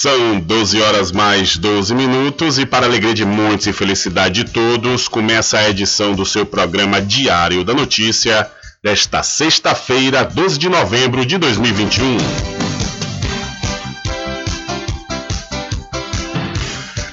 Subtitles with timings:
[0.00, 5.08] São 12 horas mais 12 minutos e para alegria de muitos e felicidade de todos,
[5.08, 8.48] começa a edição do seu programa Diário da Notícia
[8.80, 12.16] desta sexta-feira, 12 de novembro de 2021.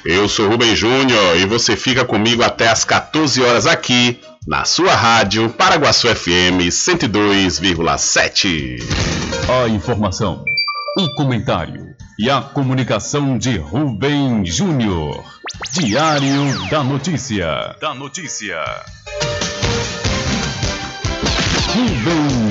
[0.06, 4.94] Eu sou Rubem Júnior e você fica comigo até às 14 horas aqui na sua
[4.94, 8.78] rádio Paraguaçu FM 102,7.
[9.50, 10.46] A informação,
[11.00, 11.85] o comentário
[12.18, 15.24] e a comunicação de Rubem Júnior.
[15.72, 17.76] Diário da Notícia.
[17.82, 18.64] Da Notícia.
[21.74, 22.45] Rubem Júnior.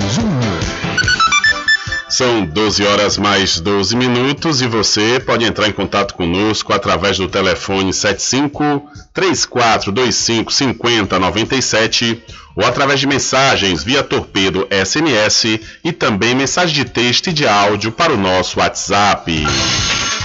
[2.16, 7.26] São 12 horas mais 12 minutos e você pode entrar em contato conosco através do
[7.26, 12.22] telefone 75 3425 5097
[12.54, 17.90] ou através de mensagens via torpedo SMS e também mensagem de texto e de áudio
[17.90, 19.44] para o nosso WhatsApp.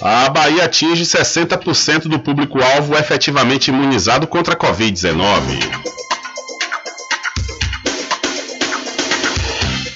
[0.00, 5.84] A Bahia atinge 60% do público-alvo efetivamente imunizado contra a Covid-19.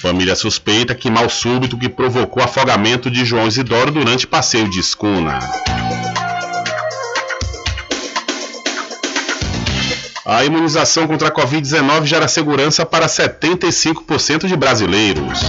[0.09, 5.37] Família suspeita que mal súbito que provocou afogamento de João Isidoro durante passeio de escuna.
[10.25, 15.41] A imunização contra a Covid-19 gera segurança para 75% de brasileiros.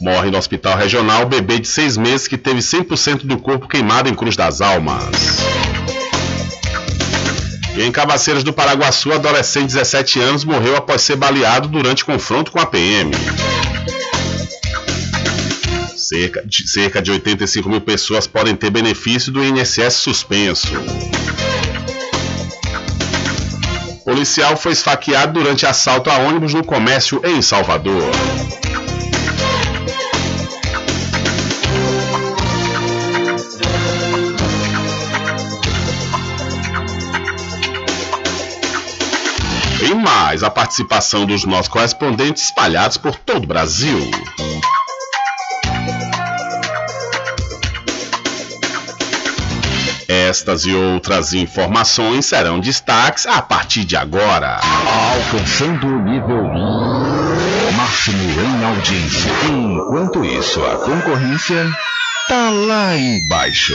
[0.00, 4.14] Morre no hospital regional bebê de seis meses que teve 100% do corpo queimado em
[4.14, 5.10] Cruz das Almas.
[7.76, 12.50] E em Cabaceiras do Paraguaçu, adolescente de 17 anos morreu após ser baleado durante confronto
[12.50, 13.10] com a PM.
[15.94, 20.72] Cerca de, cerca de 85 mil pessoas podem ter benefício do INSS suspenso.
[24.04, 28.04] Policial foi esfaqueado durante assalto a ônibus no comércio em Salvador.
[40.06, 44.08] Mais a participação dos nossos correspondentes espalhados por todo o Brasil.
[50.08, 54.60] Estas e outras informações serão destaques a partir de agora.
[55.16, 56.44] Alcançando o nível
[57.76, 59.32] máximo em audiência.
[59.50, 61.68] Enquanto isso, a concorrência
[62.28, 63.74] tá lá embaixo.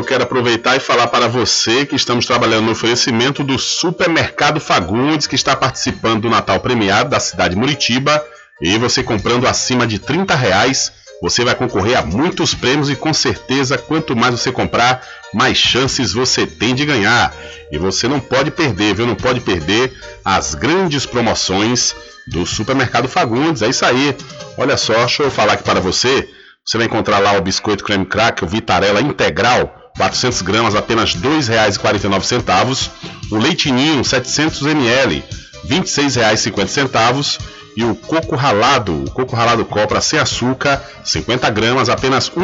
[0.00, 5.26] Eu quero aproveitar e falar para você que estamos trabalhando no oferecimento do Supermercado Fagundes,
[5.26, 8.24] que está participando do Natal Premiado da cidade de Muritiba.
[8.62, 13.12] E você comprando acima de 30 reais, você vai concorrer a muitos prêmios e com
[13.12, 17.34] certeza, quanto mais você comprar, mais chances você tem de ganhar.
[17.70, 19.06] E você não pode perder, viu?
[19.06, 19.92] Não pode perder
[20.24, 21.94] as grandes promoções
[22.26, 23.60] do Supermercado Fagundes.
[23.60, 24.16] É isso aí.
[24.56, 26.26] Olha só, deixa eu falar aqui para você.
[26.64, 31.20] Você vai encontrar lá o biscoito creme crack, o Vitarella integral, 400 gramas, apenas R$
[31.20, 32.90] 2,49.
[33.30, 35.22] O leitinho, 700 ml,
[35.68, 37.38] R$ 26,50.
[37.76, 42.42] E o coco ralado, o coco ralado copra sem açúcar, 50 gramas, apenas R$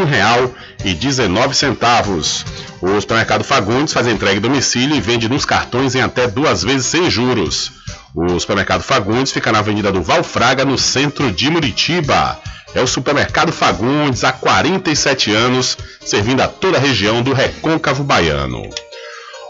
[0.85, 2.45] 1,19.
[2.81, 6.87] O supermercado Fagundes faz entrega em domicílio e vende nos cartões em até duas vezes
[6.87, 7.73] sem juros.
[8.15, 12.39] O supermercado Fagundes fica na Avenida do Valfraga, no centro de Muritiba.
[12.77, 18.69] É o supermercado Fagundes há 47 anos, servindo a toda a região do Recôncavo Baiano.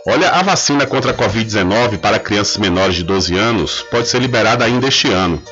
[0.06, 4.64] Olha, a vacina contra a Covid-19 para crianças menores de 12 anos pode ser liberada
[4.64, 5.42] ainda este ano.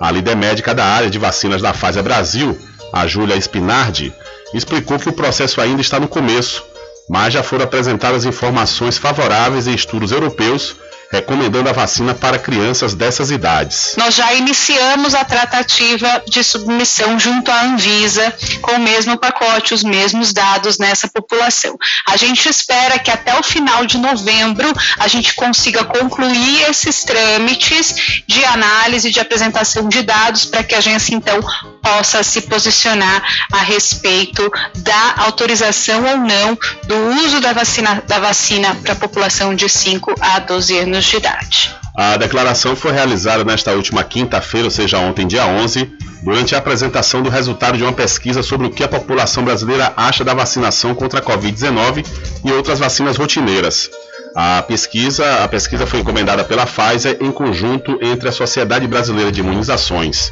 [0.00, 2.56] A líder médica da área de vacinas da Pfizer Brasil,
[2.92, 4.14] a Júlia Spinardi,
[4.54, 6.62] explicou que o processo ainda está no começo,
[7.10, 10.76] mas já foram apresentadas informações favoráveis em estudos europeus
[11.10, 13.94] recomendando a vacina para crianças dessas idades.
[13.96, 19.82] Nós já iniciamos a tratativa de submissão junto à Anvisa com o mesmo pacote, os
[19.82, 21.76] mesmos dados nessa população.
[22.08, 28.22] A gente espera que até o final de novembro a gente consiga concluir esses trâmites
[28.26, 31.40] de análise, de apresentação de dados, para que a agência então
[31.82, 33.22] possa se posicionar
[33.52, 39.54] a respeito da autorização ou não do uso da vacina, da vacina para a população
[39.54, 41.74] de 5 a 12 anos de idade.
[41.96, 45.90] A declaração foi realizada nesta última quinta-feira, ou seja, ontem, dia 11,
[46.22, 50.22] durante a apresentação do resultado de uma pesquisa sobre o que a população brasileira acha
[50.22, 52.04] da vacinação contra a Covid-19
[52.44, 53.90] e outras vacinas rotineiras.
[54.34, 59.40] A pesquisa, a pesquisa foi encomendada pela Pfizer em conjunto entre a Sociedade Brasileira de
[59.40, 60.30] Imunizações.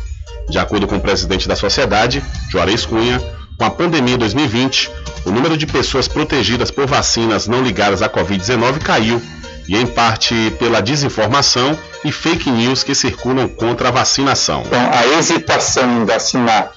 [0.50, 3.18] De acordo com o presidente da sociedade, Juarez Cunha,
[3.56, 4.90] com a pandemia em 2020,
[5.24, 9.22] o número de pessoas protegidas por vacinas não ligadas à Covid-19 caiu,
[9.68, 14.62] e em parte pela desinformação e fake news que circulam contra a vacinação.
[14.66, 16.72] Então, a hesitação em vacinar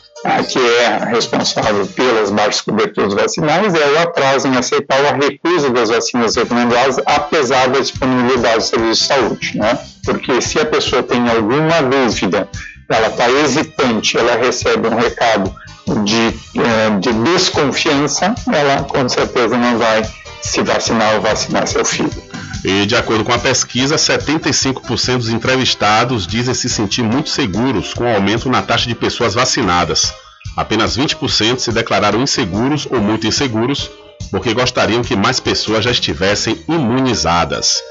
[0.50, 5.90] que é responsável pelas baixas coberturas vacinais é o atraso em aceitar a recusa das
[5.90, 9.58] vacinas recomendadas, apesar da disponibilidade do serviço de saúde.
[9.58, 9.78] Né?
[10.04, 12.50] Porque se a pessoa tem alguma dúvida,
[12.90, 15.54] ela está hesitante, ela recebe um recado
[16.04, 20.04] de, eh, de desconfiança, ela com certeza não vai
[20.42, 22.27] se vacinar ou vacinar seu filho.
[22.64, 28.04] E de acordo com a pesquisa, 75% dos entrevistados dizem se sentir muito seguros com
[28.04, 30.14] o aumento na taxa de pessoas vacinadas.
[30.56, 33.90] Apenas 20% se declararam inseguros ou muito inseguros
[34.32, 37.82] porque gostariam que mais pessoas já estivessem imunizadas.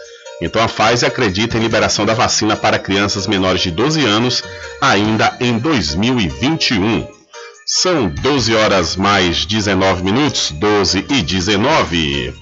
[0.41, 4.43] Então a Pfizer acredita em liberação da vacina para crianças menores de 12 anos
[4.81, 7.07] ainda em 2021.
[7.65, 12.35] São 12 horas mais 19 minutos, 12 e 19.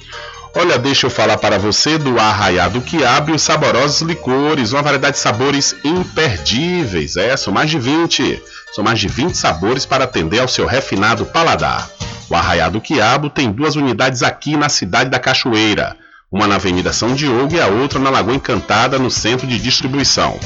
[0.57, 5.17] Olha, deixa eu falar para você do Arraiado Quiabo e os saborosos licores, uma variedade
[5.17, 7.17] de sabores imperdíveis.
[7.17, 8.41] É, são mais de 20.
[8.73, 11.91] São mais de 20 sabores para atender ao seu refinado paladar.
[12.31, 15.97] O Arraiado Quiabo tem duas unidades aqui na cidade da Cachoeira,
[16.31, 20.39] uma na Avenida São Diogo e a outra na Lagoa Encantada, no centro de distribuição.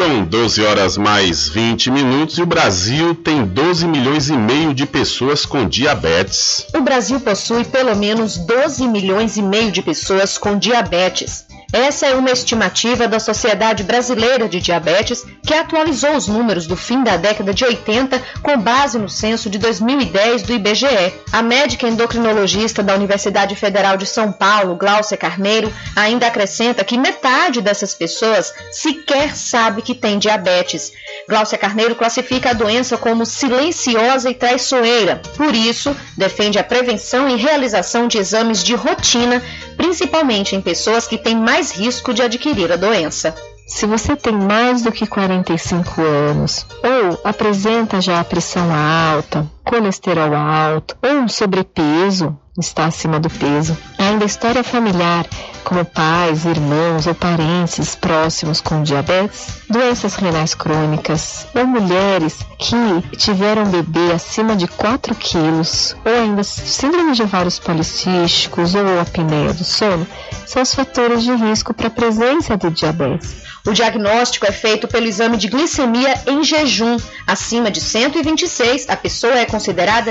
[0.00, 4.86] São 12 horas mais 20 minutos e o Brasil tem 12 milhões e meio de
[4.86, 6.64] pessoas com diabetes.
[6.74, 11.44] O Brasil possui pelo menos 12 milhões e meio de pessoas com diabetes.
[11.72, 17.04] Essa é uma estimativa da Sociedade Brasileira de Diabetes, que atualizou os números do fim
[17.04, 21.12] da década de 80 com base no censo de 2010 do IBGE.
[21.32, 27.60] A médica endocrinologista da Universidade Federal de São Paulo, Gláucia Carneiro, ainda acrescenta que metade
[27.60, 30.92] dessas pessoas sequer sabe que tem diabetes.
[31.28, 35.22] Gláucia Carneiro classifica a doença como silenciosa e traiçoeira.
[35.36, 39.40] Por isso, defende a prevenção e realização de exames de rotina,
[39.76, 43.34] principalmente em pessoas que têm mais mais risco de adquirir a doença.
[43.66, 50.34] Se você tem mais do que 45 anos ou apresenta já a pressão alta, colesterol
[50.34, 55.24] alto ou um sobrepeso, está acima do peso, ainda história familiar,
[55.62, 63.64] como pais, irmãos ou parentes próximos com diabetes, doenças renais crônicas ou mulheres que tiveram
[63.66, 70.04] bebê acima de 4 quilos ou ainda síndrome de ovários policísticos ou apneia do sono,
[70.46, 73.48] são os fatores de risco para a presença de diabetes.
[73.66, 76.96] O diagnóstico é feito pelo exame de glicemia em jejum.
[77.26, 79.59] Acima de 126, a pessoa é considerada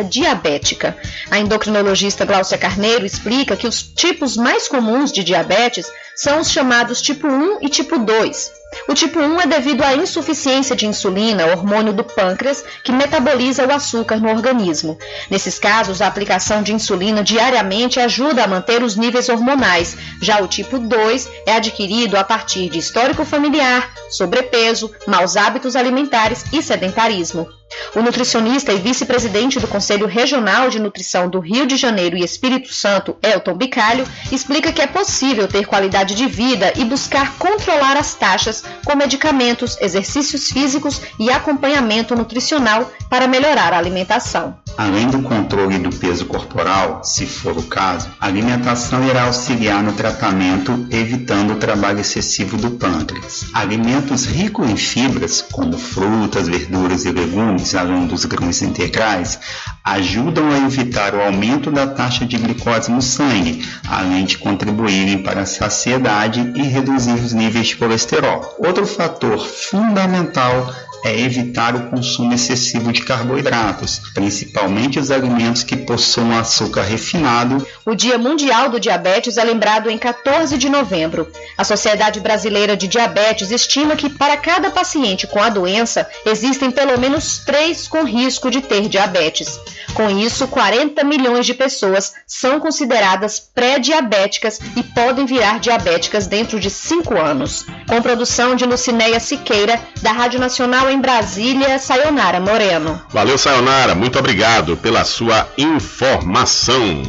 [0.10, 0.98] diabética.
[1.32, 7.02] A endocrinologista Glaucia Carneiro explica que os tipos mais comuns de diabetes são os chamados
[7.02, 8.60] tipo 1 e tipo 2.
[8.88, 13.72] O tipo 1 é devido à insuficiência de insulina, hormônio do pâncreas, que metaboliza o
[13.72, 14.98] açúcar no organismo.
[15.30, 19.98] Nesses casos, a aplicação de insulina diariamente ajuda a manter os níveis hormonais.
[20.22, 26.46] Já o tipo 2 é adquirido a partir de histórico familiar, sobrepeso, maus hábitos alimentares
[26.52, 27.59] e sedentarismo.
[27.96, 32.74] O nutricionista e vice-presidente do Conselho Regional de Nutrição do Rio de Janeiro e Espírito
[32.74, 38.14] Santo, Elton Bicalho, explica que é possível ter qualidade de vida e buscar controlar as
[38.14, 44.58] taxas com medicamentos, exercícios físicos e acompanhamento nutricional para melhorar a alimentação.
[44.78, 49.94] Além do controle do peso corporal, se for o caso, a alimentação irá auxiliar no
[49.94, 53.48] tratamento, evitando o trabalho excessivo do pâncreas.
[53.54, 59.40] Alimentos ricos em fibras, como frutas, verduras e legumes, além dos grãos integrais,
[59.84, 65.42] ajudam a evitar o aumento da taxa de glicose no sangue, além de contribuírem para
[65.42, 68.56] a saciedade e reduzir os níveis de colesterol.
[68.60, 70.74] Outro fator fundamental
[71.04, 77.66] é evitar o consumo excessivo de carboidratos, principalmente os alimentos que possuam açúcar refinado.
[77.86, 81.28] O Dia Mundial do Diabetes é lembrado em 14 de novembro.
[81.58, 87.00] A Sociedade Brasileira de Diabetes estima que para cada paciente com a doença existem pelo
[87.00, 89.60] menos três com risco de ter diabetes.
[89.94, 96.70] Com isso, 40 milhões de pessoas são consideradas pré-diabéticas e podem virar diabéticas dentro de
[96.70, 97.66] 5 anos.
[97.88, 103.02] Com produção de Lucinéia Siqueira, da Rádio Nacional em Brasília, Sayonara Moreno.
[103.10, 103.94] Valeu, Sayonara.
[103.96, 107.04] Muito obrigado pela sua informação.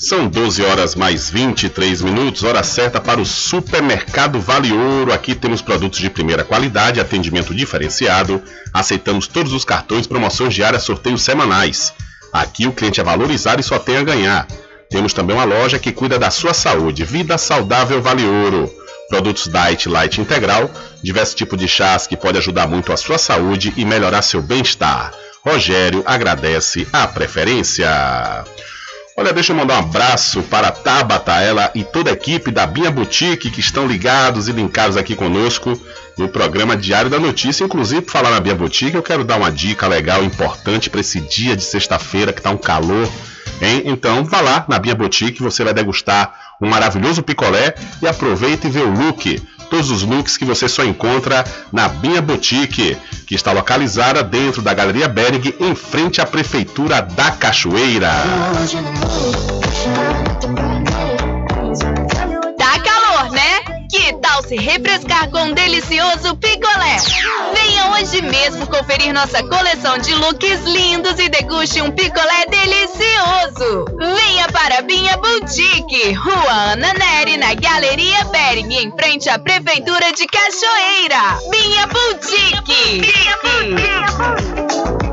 [0.00, 5.12] São 12 horas mais 23 minutos, hora certa para o Supermercado Vale Ouro.
[5.12, 8.42] Aqui temos produtos de primeira qualidade, atendimento diferenciado.
[8.72, 11.92] Aceitamos todos os cartões, promoções diárias, sorteios semanais.
[12.32, 14.46] Aqui o cliente é valorizado e só tem a ganhar.
[14.90, 17.04] Temos também uma loja que cuida da sua saúde.
[17.04, 18.83] Vida Saudável Vale Ouro.
[19.08, 20.70] Produtos Diet Light Integral,
[21.02, 25.12] diversos tipos de chás que pode ajudar muito a sua saúde e melhorar seu bem-estar.
[25.44, 27.86] Rogério agradece a preferência.
[29.16, 32.90] Olha, deixa eu mandar um abraço para Tabata, ela e toda a equipe da Binha
[32.90, 35.80] Boutique que estão ligados e linkados aqui conosco
[36.18, 37.62] no programa Diário da Notícia.
[37.62, 41.20] Inclusive, por falar na Binha Boutique, eu quero dar uma dica legal, importante para esse
[41.20, 43.08] dia de sexta-feira que está um calor.
[43.62, 43.82] Hein?
[43.84, 48.70] Então, vá lá na Binha Boutique, você vai degustar um maravilhoso picolé e aproveita e
[48.70, 49.40] vê o look.
[49.74, 54.72] Todos os looks que você só encontra na Binha Boutique, que está localizada dentro da
[54.72, 58.12] Galeria Berg, em frente à Prefeitura da Cachoeira.
[64.44, 66.96] Se refrescar com um delicioso picolé?
[67.54, 73.86] Venha hoje mesmo conferir nossa coleção de looks lindos e deguste um picolé delicioso.
[73.98, 80.26] Venha para Binha Boutique, Rua Ana Neri, na Galeria Bering, em frente à Prefeitura de
[80.26, 81.38] Cachoeira.
[81.50, 83.00] Binha Boutique.
[83.42, 85.03] Binha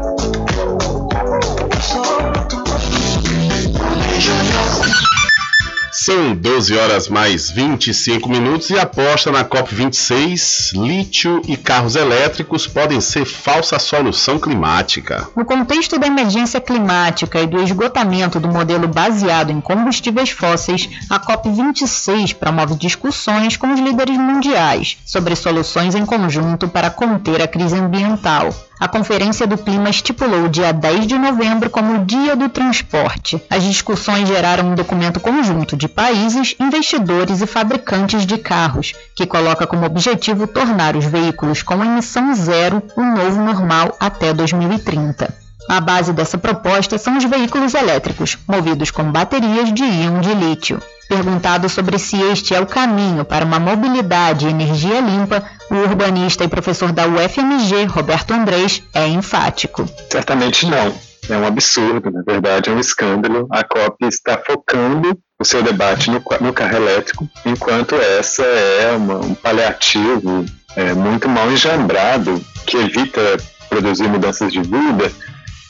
[6.04, 13.00] São 12 horas mais 25 minutos e aposta na COP26, lítio e carros elétricos podem
[13.00, 15.30] ser falsa solução climática.
[15.36, 21.20] No contexto da emergência climática e do esgotamento do modelo baseado em combustíveis fósseis, a
[21.20, 27.76] COP26 promove discussões com os líderes mundiais sobre soluções em conjunto para conter a crise
[27.76, 28.52] ambiental.
[28.82, 33.40] A Conferência do Clima estipulou o dia 10 de novembro como o Dia do Transporte.
[33.48, 39.68] As discussões geraram um documento conjunto de países, investidores e fabricantes de carros, que coloca
[39.68, 45.32] como objetivo tornar os veículos com emissão zero o novo normal até 2030.
[45.72, 50.82] A base dessa proposta são os veículos elétricos, movidos com baterias de íon de lítio.
[51.08, 56.44] Perguntado sobre se este é o caminho para uma mobilidade e energia limpa, o urbanista
[56.44, 59.86] e professor da UFMG, Roberto Andrés, é enfático.
[60.10, 60.94] Certamente não.
[61.30, 63.48] É um absurdo, na verdade, é um escândalo.
[63.50, 69.20] A COP está focando o seu debate no, no carro elétrico, enquanto essa é uma,
[69.20, 73.38] um paliativo é, muito mal engendrado que evita
[73.70, 75.10] produzir mudanças de vida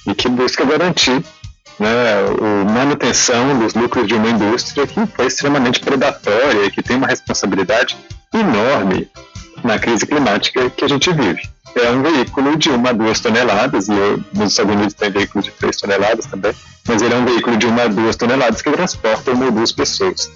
[0.05, 1.23] e que busca garantir
[1.79, 6.97] né, a manutenção dos lucros de uma indústria que foi extremamente predatória e que tem
[6.97, 7.97] uma responsabilidade
[8.33, 9.09] enorme
[9.63, 11.41] na crise climática que a gente vive.
[11.75, 13.93] É um veículo de uma a duas toneladas, e
[14.33, 16.53] nos Estados Unidos tem veículo de três toneladas também,
[16.87, 19.71] mas ele é um veículo de uma a duas toneladas que transporta uma ou duas
[19.71, 20.29] pessoas.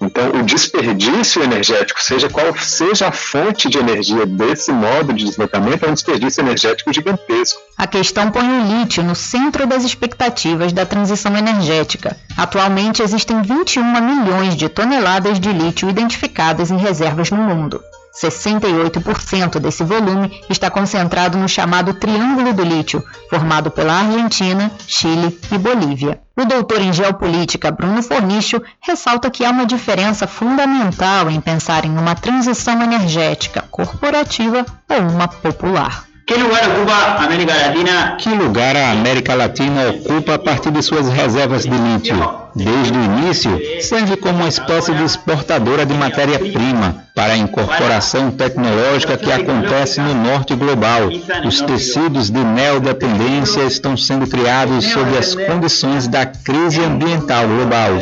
[0.00, 5.84] Então, o desperdício energético, seja qual seja a fonte de energia desse modo de deslocamento,
[5.84, 7.60] é um desperdício energético gigantesco.
[7.76, 12.16] A questão põe o lítio no centro das expectativas da transição energética.
[12.34, 17.82] Atualmente, existem 21 milhões de toneladas de lítio identificadas em reservas no mundo.
[18.20, 25.58] 68% desse volume está concentrado no chamado Triângulo do Lítio, formado pela Argentina, Chile e
[25.58, 26.20] Bolívia.
[26.40, 31.90] O doutor em geopolítica Bruno Fornicho ressalta que há uma diferença fundamental em pensar em
[31.90, 36.04] uma transição energética corporativa ou uma popular.
[36.26, 38.16] Que lugar ocupa a América Latina?
[38.16, 42.16] Que lugar a América Latina ocupa a partir de suas reservas de lítio?
[42.54, 49.16] Desde o início, serve como uma espécie de exportadora de matéria-prima para a incorporação tecnológica
[49.16, 51.08] que acontece no norte global.
[51.46, 57.92] Os tecidos de neodependência estão sendo criados sob as condições da crise ambiental global.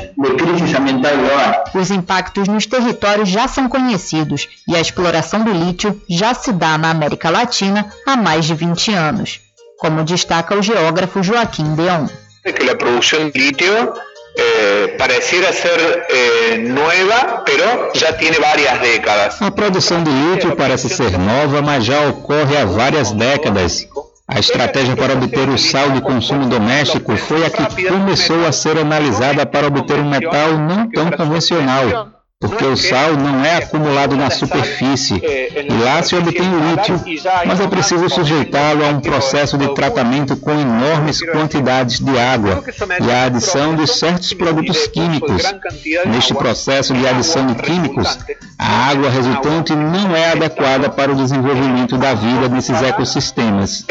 [1.74, 6.78] Os impactos nos territórios já são conhecidos e a exploração do lítio já se dá
[6.78, 9.40] na América Latina há mais de 20 anos,
[9.78, 12.06] como destaca o geógrafo Joaquim Deon.
[12.42, 13.92] que a produção de lítio
[14.38, 19.42] eh, pareciera ser eh, nueva, pero ya tiene varias décadas.
[19.42, 23.88] A produção de lítio parece ser nova, mas já ocorre há várias décadas.
[24.28, 28.78] A estratégia para obter o sal de consumo doméstico foi a que começou a ser
[28.78, 34.30] analisada para obter um metal não tão convencional porque o sal não é acumulado na
[34.30, 37.00] superfície e lá se obtém o lítio,
[37.44, 42.62] mas é preciso sujeitá-lo a um processo de tratamento com enormes quantidades de água
[43.00, 45.42] e a adição de certos produtos químicos.
[46.06, 48.18] Neste processo de adição de químicos,
[48.56, 53.84] a água resultante não é adequada para o desenvolvimento da vida nesses ecossistemas.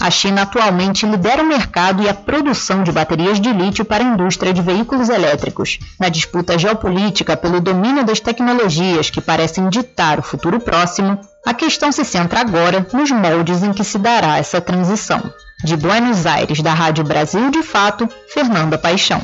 [0.00, 4.06] A China atualmente lidera o mercado e a produção de baterias de lítio para a
[4.06, 5.71] indústria de veículos elétricos.
[5.98, 11.90] Na disputa geopolítica pelo domínio das tecnologias que parecem ditar o futuro próximo, a questão
[11.92, 15.22] se centra agora nos moldes em que se dará essa transição.
[15.64, 19.22] De Buenos Aires, da Rádio Brasil de Fato, Fernanda Paixão.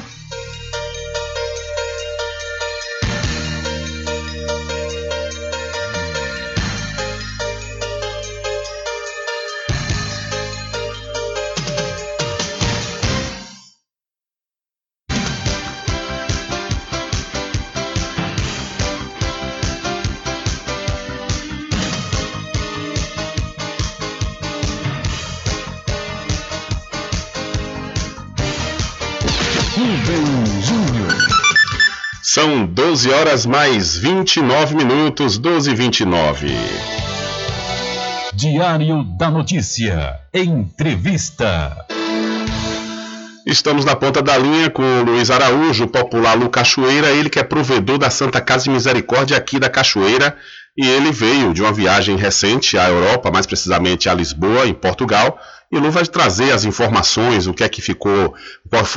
[32.40, 36.46] São 12 horas mais 29 minutos, 12 e 29.
[38.33, 40.20] Diário da Notícia.
[40.33, 41.77] Entrevista.
[43.44, 47.42] Estamos na ponta da linha com o Luiz Araújo, popular Lu Cachoeira, ele que é
[47.42, 50.37] provedor da Santa Casa de Misericórdia aqui da Cachoeira,
[50.77, 55.40] e ele veio de uma viagem recente à Europa, mais precisamente a Lisboa, em Portugal,
[55.71, 58.35] e Lu vai trazer as informações, o que é que ficou,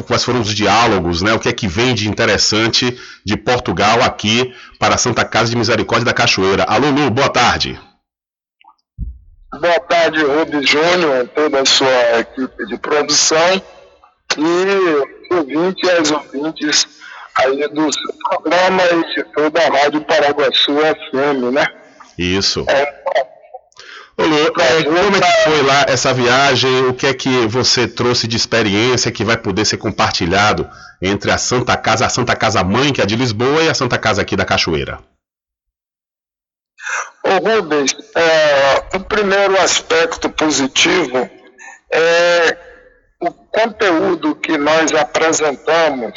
[0.07, 4.53] quais foram os diálogos, né, o que é que vem de interessante de Portugal aqui
[4.79, 6.63] para a Santa Casa de Misericórdia da Cachoeira.
[6.63, 7.79] Alô, Lu, boa tarde.
[9.59, 13.61] Boa tarde, Rubens Júnior, toda a sua equipe de produção
[14.37, 16.87] e ouvintes e as ouvintes
[17.37, 21.65] aí do seu programa e toda a Rádio Paraguaçu FM, né?
[22.17, 22.65] Isso.
[22.69, 23.03] É,
[24.23, 26.87] É, como é que foi lá essa viagem?
[26.87, 30.69] O que é que você trouxe de experiência que vai poder ser compartilhado
[31.01, 33.97] entre a Santa Casa, a Santa Casa Mãe, que é de Lisboa, e a Santa
[33.97, 34.99] Casa aqui da Cachoeira?
[37.23, 41.29] Ô Rubens, é, o primeiro aspecto positivo
[41.91, 42.57] é
[43.19, 46.13] o conteúdo que nós apresentamos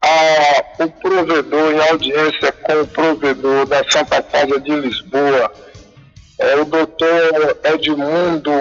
[0.00, 5.52] ao provedor em audiência com o provedor da Santa Casa de Lisboa,
[6.40, 8.52] é, o doutor Edmundo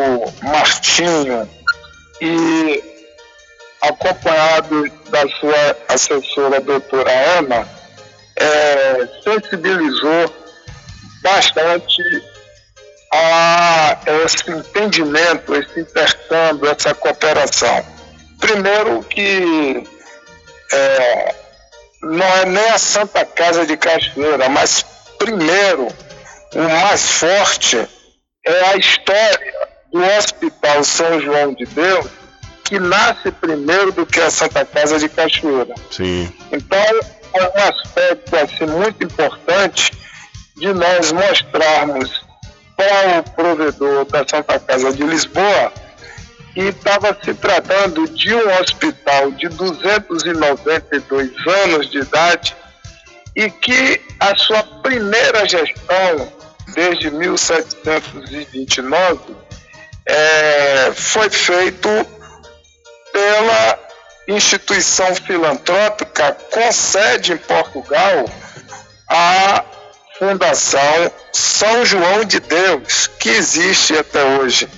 [0.44, 1.50] Martinho,
[2.22, 2.84] e
[3.82, 7.68] acompanhado da sua assessora doutora Ana,
[8.36, 10.34] é, sensibilizou
[11.24, 12.02] bastante
[13.14, 17.86] a esse entendimento, esse intercâmbio, essa cooperação.
[18.40, 19.84] Primeiro que
[20.72, 21.36] é,
[22.02, 24.86] não é nem a Santa Casa de Cachoeira, mas
[25.18, 25.88] primeiro
[26.56, 27.78] o mais forte
[28.46, 29.54] é a história
[29.92, 32.08] do Hospital São João de Deus,
[32.64, 35.74] que nasce primeiro do que a Santa Casa de Cachoeira.
[35.92, 36.32] Sim.
[36.52, 37.00] Então,
[37.34, 39.92] é um aspecto assim, muito importante
[40.58, 42.26] de nós mostrarmos
[42.76, 45.74] para o provedor da Santa Casa de Lisboa
[46.54, 51.32] que estava se tratando de um hospital de 292
[51.64, 52.56] anos de idade
[53.36, 56.39] e que a sua primeira gestão
[56.80, 59.36] desde 1729,
[60.06, 61.90] é, foi feito
[63.12, 63.78] pela
[64.30, 68.24] instituição filantrópica com sede em Portugal,
[69.10, 69.66] a
[70.18, 74.70] Fundação São João de Deus, que existe até hoje.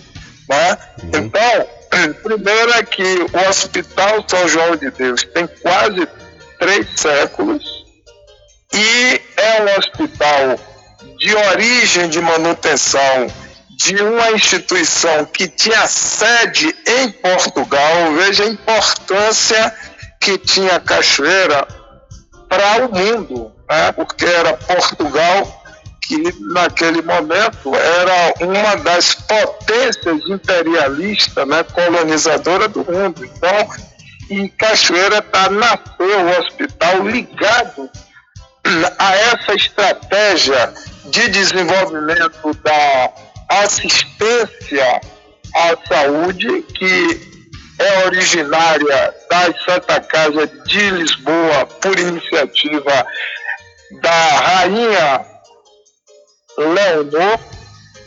[0.50, 0.76] Né?
[1.04, 1.12] Uhum.
[1.14, 1.68] Então,
[2.24, 6.08] primeiro é que o Hospital São João de Deus tem quase
[6.58, 7.86] três séculos
[8.74, 10.71] e é um hospital
[11.22, 13.28] de origem de manutenção
[13.70, 19.76] de uma instituição que tinha sede em Portugal, veja a importância
[20.20, 21.68] que tinha Cachoeira
[22.50, 23.92] para o mundo, né?
[23.92, 25.64] porque era Portugal
[26.02, 26.18] que
[26.54, 33.24] naquele momento era uma das potências imperialistas, né, colonizadora do mundo.
[33.24, 33.70] Então,
[34.32, 37.90] em Cachoeira tá, nasceu o hospital ligado
[38.98, 40.74] a essa estratégia
[41.06, 43.14] de desenvolvimento da
[43.50, 45.02] assistência
[45.56, 47.32] à saúde, que
[47.80, 53.06] é originária da Santa Casa de Lisboa, por iniciativa
[54.02, 55.26] da rainha
[56.58, 57.40] Leonor,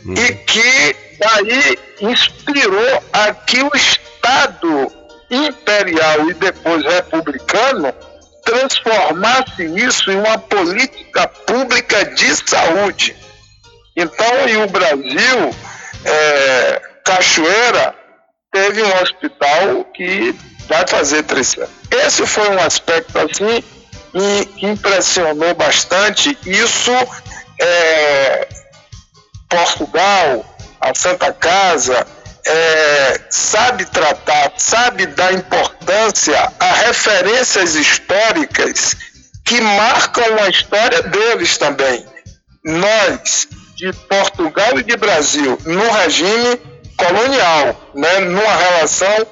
[0.05, 0.13] hum.
[0.13, 4.91] e que daí inspirou a que o Estado
[5.29, 7.93] imperial e depois republicano
[8.45, 13.15] transformasse isso em uma política pública de saúde.
[13.95, 15.55] Então, e o Brasil,
[16.05, 17.95] é, Cachoeira,
[18.51, 20.35] teve um hospital que
[20.67, 21.69] vai fazer três anos.
[21.91, 23.63] Esse foi um aspecto assim
[24.57, 26.37] que impressionou bastante.
[26.45, 26.91] Isso,
[27.59, 28.47] é,
[29.49, 30.45] Portugal,
[30.79, 32.05] a Santa Casa,
[32.45, 38.95] é, sabe tratar, sabe dar importância a referências históricas
[39.43, 42.05] que marcam a história deles também.
[42.63, 46.59] Nós, de Portugal e de Brasil, no regime
[46.97, 49.27] colonial, né, numa relação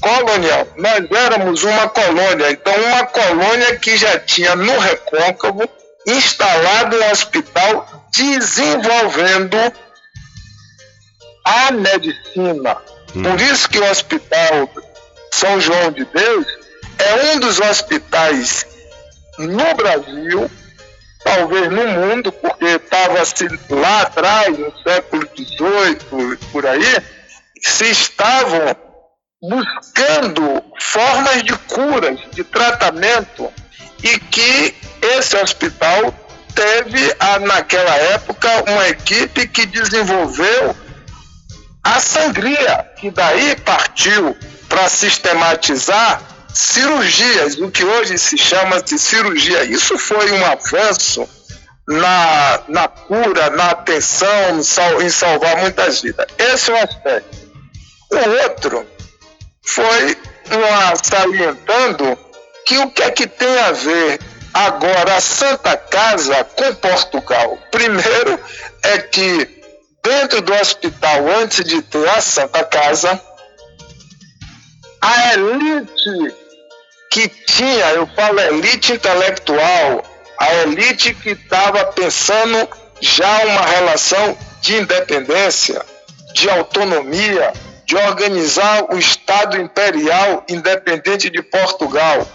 [0.00, 0.66] colonial.
[0.76, 5.68] Nós éramos uma colônia, então uma colônia que já tinha no recôncavo
[6.06, 9.56] instalado um hospital desenvolvendo
[11.44, 12.76] a medicina.
[13.14, 13.22] Hum.
[13.22, 14.70] Por isso que o Hospital
[15.30, 16.46] São João de Deus
[16.98, 18.66] é um dos hospitais
[19.38, 20.50] no Brasil,
[21.24, 27.02] talvez no mundo, porque estava assim, lá atrás, no século XVIII, por aí,
[27.60, 28.76] se estavam
[29.42, 33.52] buscando formas de curas, de tratamento,
[34.02, 36.14] e que esse hospital
[36.54, 40.76] teve, naquela época, uma equipe que desenvolveu
[41.84, 44.34] a sangria, que daí partiu
[44.68, 49.64] para sistematizar cirurgias, o que hoje se chama de cirurgia.
[49.64, 51.28] Isso foi um avanço
[51.86, 54.62] na, na cura, na atenção,
[55.02, 56.26] em salvar muitas vidas.
[56.38, 57.44] Esse é um aspecto.
[58.10, 58.86] O outro
[59.62, 60.16] foi
[60.50, 62.18] uma, salientando
[62.64, 64.20] que o que é que tem a ver
[64.54, 67.58] agora a Santa Casa com Portugal?
[67.70, 68.40] Primeiro
[68.82, 69.63] é que
[70.04, 73.20] dentro do hospital, antes de ter a Santa Casa,
[75.00, 76.34] a elite
[77.10, 80.04] que tinha, eu falo elite intelectual,
[80.38, 82.68] a elite que estava pensando
[83.00, 85.80] já uma relação de independência,
[86.34, 87.52] de autonomia,
[87.86, 92.26] de organizar o Estado Imperial independente de Portugal.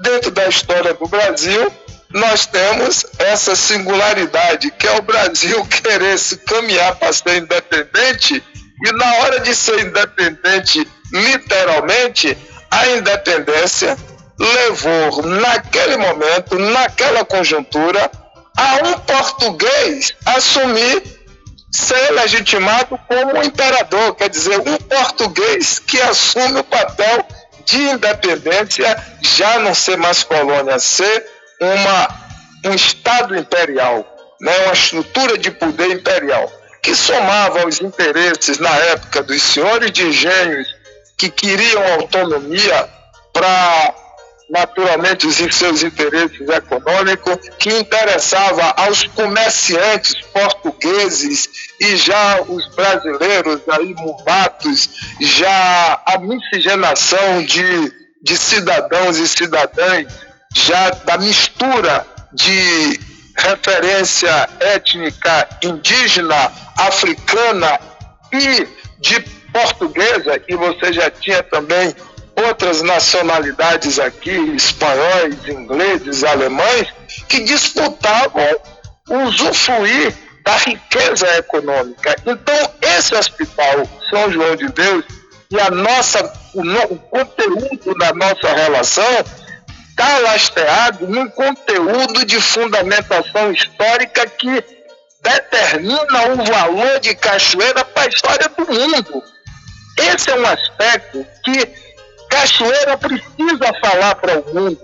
[0.00, 1.72] Dentro da história do Brasil,
[2.12, 8.42] nós temos essa singularidade, que é o Brasil querer se caminhar para ser independente
[8.84, 12.36] e na hora de ser independente, literalmente,
[12.70, 13.96] a independência
[14.38, 18.10] levou naquele momento, naquela conjuntura,
[18.56, 21.02] a um português assumir
[21.70, 27.24] ser legitimado como imperador, quer dizer, um português que assume o papel
[27.64, 31.24] de independência, já não ser mais colônia, ser
[31.62, 32.08] uma,
[32.66, 34.04] um Estado imperial,
[34.40, 36.50] né, uma estrutura de poder imperial,
[36.82, 40.68] que somava aos interesses, na época, dos senhores de engenhos
[41.16, 42.88] que queriam autonomia
[43.32, 43.94] para
[44.50, 51.48] naturalmente os seus interesses econômicos, que interessava aos comerciantes portugueses
[51.80, 60.90] e já os brasileiros aí mulatos, já a miscigenação de, de cidadãos e cidadãs já
[60.90, 63.00] da mistura de
[63.36, 67.80] referência étnica indígena, africana
[68.32, 68.66] e
[68.98, 69.20] de
[69.52, 71.94] portuguesa, e você já tinha também
[72.34, 76.88] outras nacionalidades aqui, espanhóis, ingleses, alemães,
[77.28, 78.56] que disputavam
[79.08, 82.16] usufruir da riqueza econômica.
[82.26, 85.04] Então, esse hospital São João de Deus
[85.50, 89.24] e a nossa, o, o conteúdo da nossa relação
[90.02, 94.64] está lastreado num conteúdo de fundamentação histórica que
[95.22, 99.22] determina o valor de Cachoeira para a história do mundo.
[99.96, 101.68] Esse é um aspecto que
[102.28, 104.80] Cachoeira precisa falar para o mundo,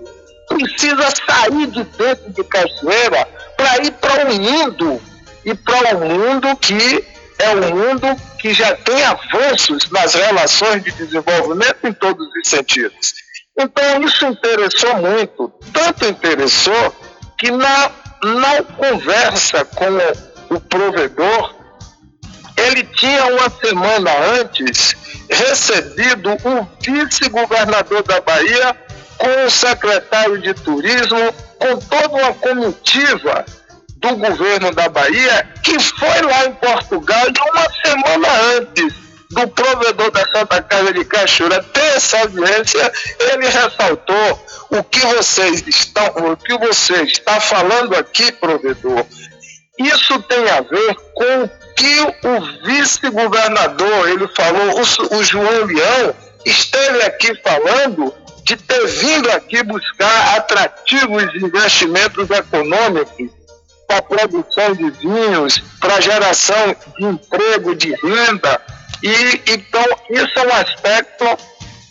[0.47, 3.27] precisa sair de dentro de Cachoeira
[3.57, 5.01] para ir para o mundo
[5.43, 7.03] e para o mundo que
[7.39, 13.28] é um mundo que já tem avanços nas relações de desenvolvimento em todos os sentidos.
[13.61, 16.95] Então isso interessou muito, tanto interessou
[17.37, 17.91] que na,
[18.23, 21.55] na conversa com o provedor,
[22.55, 24.95] ele tinha uma semana antes
[25.29, 28.77] recebido o vice-governador da Bahia
[29.17, 33.45] com o secretário de turismo, com toda uma comitiva
[33.97, 40.11] do governo da Bahia, que foi lá em Portugal e uma semana antes do provedor
[40.11, 46.37] da Santa Casa de Cachoeira ter essa audiência, ele ressaltou o que vocês estão, o
[46.37, 49.05] que você está falando aqui, provedor.
[49.77, 56.15] Isso tem a ver com o que o vice-governador, ele falou, o, o João Leão,
[56.45, 58.13] esteve aqui falando
[58.43, 63.29] de ter vindo aqui buscar atrativos investimentos econômicos
[63.87, 68.61] para produção de vinhos, para geração de emprego, de renda.
[69.03, 71.25] E então isso é um aspecto,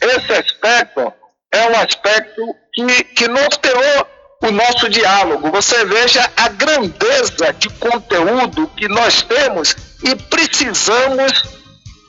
[0.01, 1.13] esse aspecto
[1.53, 4.07] é um aspecto que, que norteou
[4.43, 5.51] o nosso diálogo.
[5.51, 11.45] Você veja a grandeza de conteúdo que nós temos e precisamos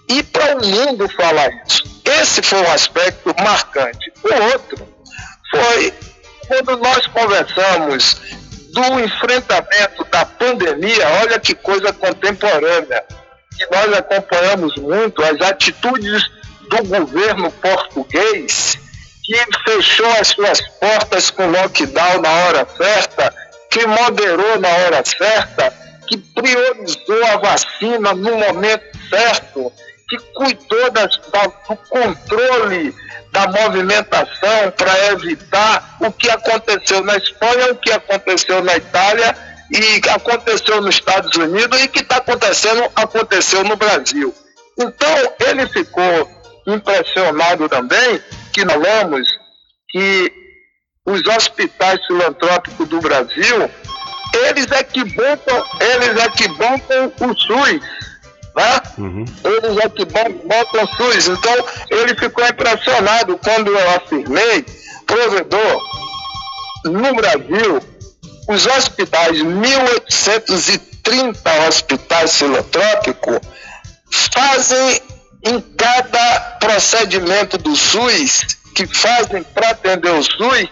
[0.10, 1.84] ir para o mundo falar isso.
[2.04, 4.12] Esse foi um aspecto marcante.
[4.24, 4.88] O outro
[5.52, 5.94] foi
[6.48, 8.16] quando nós conversamos
[8.74, 13.04] do enfrentamento da pandemia, olha que coisa contemporânea.
[13.60, 16.30] E nós acompanhamos muito as atitudes
[16.70, 18.78] do governo português,
[19.24, 23.34] que fechou as suas portas com lockdown na hora certa,
[23.70, 25.74] que moderou na hora certa,
[26.08, 29.72] que priorizou a vacina no momento certo,
[30.08, 32.96] que cuidou das, do controle
[33.32, 39.36] da movimentação para evitar o que aconteceu na Espanha, o que aconteceu na Itália
[39.72, 44.34] e aconteceu nos Estados Unidos e que está acontecendo, aconteceu no Brasil.
[44.78, 46.30] Então, ele ficou
[46.68, 48.22] impressionado também
[48.54, 49.28] que nós falamos
[49.90, 50.32] que
[51.06, 53.70] os hospitais filantrópicos do Brasil,
[54.48, 57.82] eles é que bancam, eles é que bancam o SUS
[58.56, 58.82] né?
[58.98, 59.26] Uhum.
[59.44, 61.28] Eles é que botam SUS.
[61.28, 61.54] Então,
[61.90, 64.66] ele ficou impressionado quando eu afirmei,
[65.06, 65.82] provedor,
[66.86, 67.80] no Brasil,
[68.50, 73.38] os hospitais, 1830 hospitais filantrópicos,
[74.34, 75.00] fazem
[75.46, 80.68] em cada procedimento do SUS, que fazem para atender o SUS,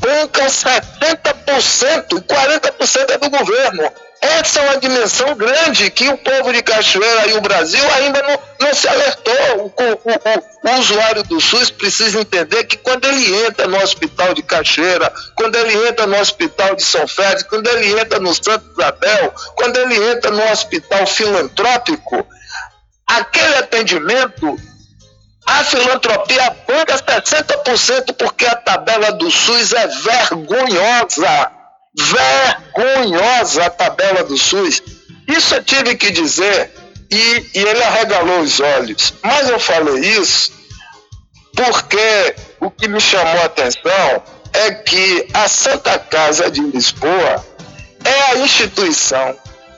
[0.00, 3.92] bancam 70%, 40% é do governo.
[4.24, 8.38] Essa é uma dimensão grande que o povo de Cachoeira e o Brasil ainda não,
[8.58, 9.34] não se alertou.
[9.58, 14.32] O, o, o, o, usuário do SUS precisa entender que quando ele entra no hospital
[14.32, 18.64] de Cachoeira, quando ele entra no hospital de São Félix, quando ele entra no Santo
[18.72, 22.26] Isabel, quando ele entra no hospital filantrópico,
[23.06, 24.56] aquele atendimento
[25.46, 31.63] a filantropia banca 60% porque a tabela do SUS é vergonhosa
[31.96, 34.82] vergonhosa a tabela do SUS.
[35.28, 36.72] Isso eu tive que dizer
[37.10, 39.14] e, e ele arregalou os olhos.
[39.22, 40.52] Mas eu falei isso
[41.54, 47.44] porque o que me chamou a atenção é que a Santa Casa de Lisboa
[48.04, 49.36] é a instituição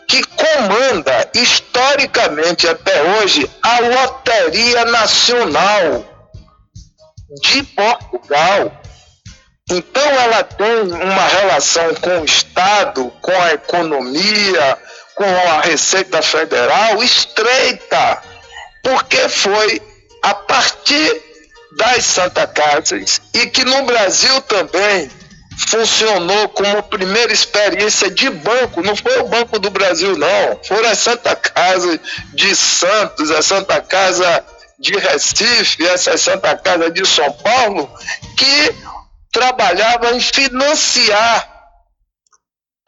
[0.08, 6.04] que comanda historicamente até hoje a Loteria Nacional
[7.42, 8.82] de Portugal.
[9.68, 14.78] Então ela tem uma relação com o Estado, com a economia,
[15.16, 18.22] com a Receita Federal estreita,
[18.80, 19.82] porque foi
[20.22, 21.20] a partir
[21.76, 25.10] das Santa Casas e que no Brasil também
[25.66, 30.98] funcionou como primeira experiência de banco, não foi o Banco do Brasil não, foram as
[30.98, 31.98] Santa Casa
[32.32, 34.44] de Santos, a Santa Casa
[34.78, 37.90] de Recife, essa Santa Casa de São Paulo,
[38.36, 38.74] que
[39.36, 41.46] trabalhava em financiar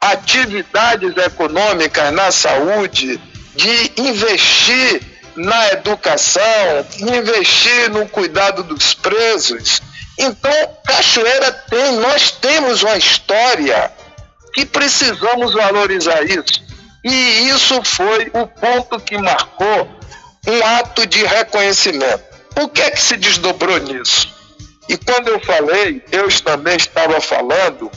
[0.01, 3.21] atividades econômicas na saúde,
[3.55, 4.99] de investir
[5.35, 9.79] na educação, investir no cuidado dos presos.
[10.17, 10.51] Então,
[10.87, 13.91] Cachoeira tem, nós temos uma história
[14.51, 16.63] que precisamos valorizar isso.
[17.03, 19.87] E isso foi o ponto que marcou
[20.47, 22.23] um ato de reconhecimento.
[22.59, 24.38] O que é que se desdobrou nisso?
[24.89, 27.91] E quando eu falei, eu também estava falando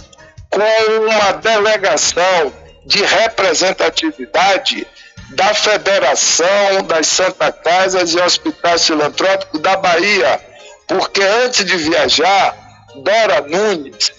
[0.51, 2.53] com uma delegação
[2.85, 4.87] de representatividade
[5.31, 10.39] da Federação das Santa Casas e Hospitais Filantrópicos da Bahia,
[10.87, 12.55] porque antes de viajar,
[12.97, 14.13] Dora Nunes,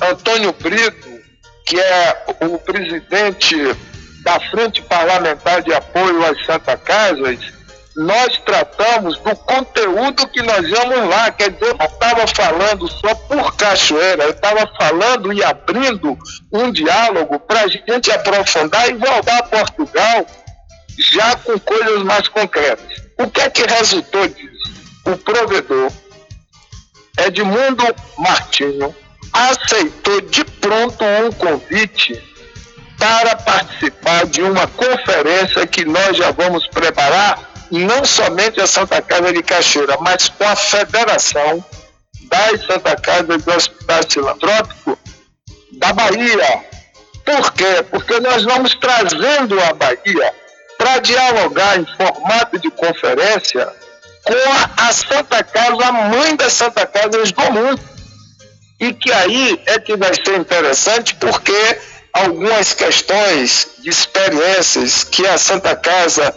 [0.00, 1.20] Antônio Brito,
[1.66, 3.56] que é o presidente
[4.22, 7.40] da Frente Parlamentar de Apoio às Santa Casas,
[7.96, 11.30] nós tratamos do conteúdo que nós vamos lá.
[11.30, 16.18] Quer dizer, eu não estava falando só por cachoeira, eu estava falando e abrindo
[16.52, 20.26] um diálogo para a gente aprofundar e voltar a Portugal
[20.98, 23.02] já com coisas mais concretas.
[23.18, 24.74] O que é que resultou disso?
[25.06, 25.92] O provedor,
[27.18, 27.84] Edmundo
[28.18, 28.94] Martinho,
[29.32, 32.20] aceitou de pronto um convite
[32.98, 39.32] para participar de uma conferência que nós já vamos preparar, não somente a Santa Casa
[39.32, 41.64] de Cachoeira, mas com a Federação
[42.22, 44.98] das Santa Casa do Hospital Filantrópico
[45.72, 46.64] da Bahia.
[47.24, 47.84] Por quê?
[47.90, 50.34] Porque nós vamos trazendo a Bahia
[50.76, 53.72] para dialogar em formato de conferência
[54.22, 57.80] com a, Santa Casa, a mãe das Santa Casas do mundo.
[58.80, 61.78] E que aí é que vai ser interessante, porque
[62.12, 66.34] algumas questões de experiências que a Santa Casa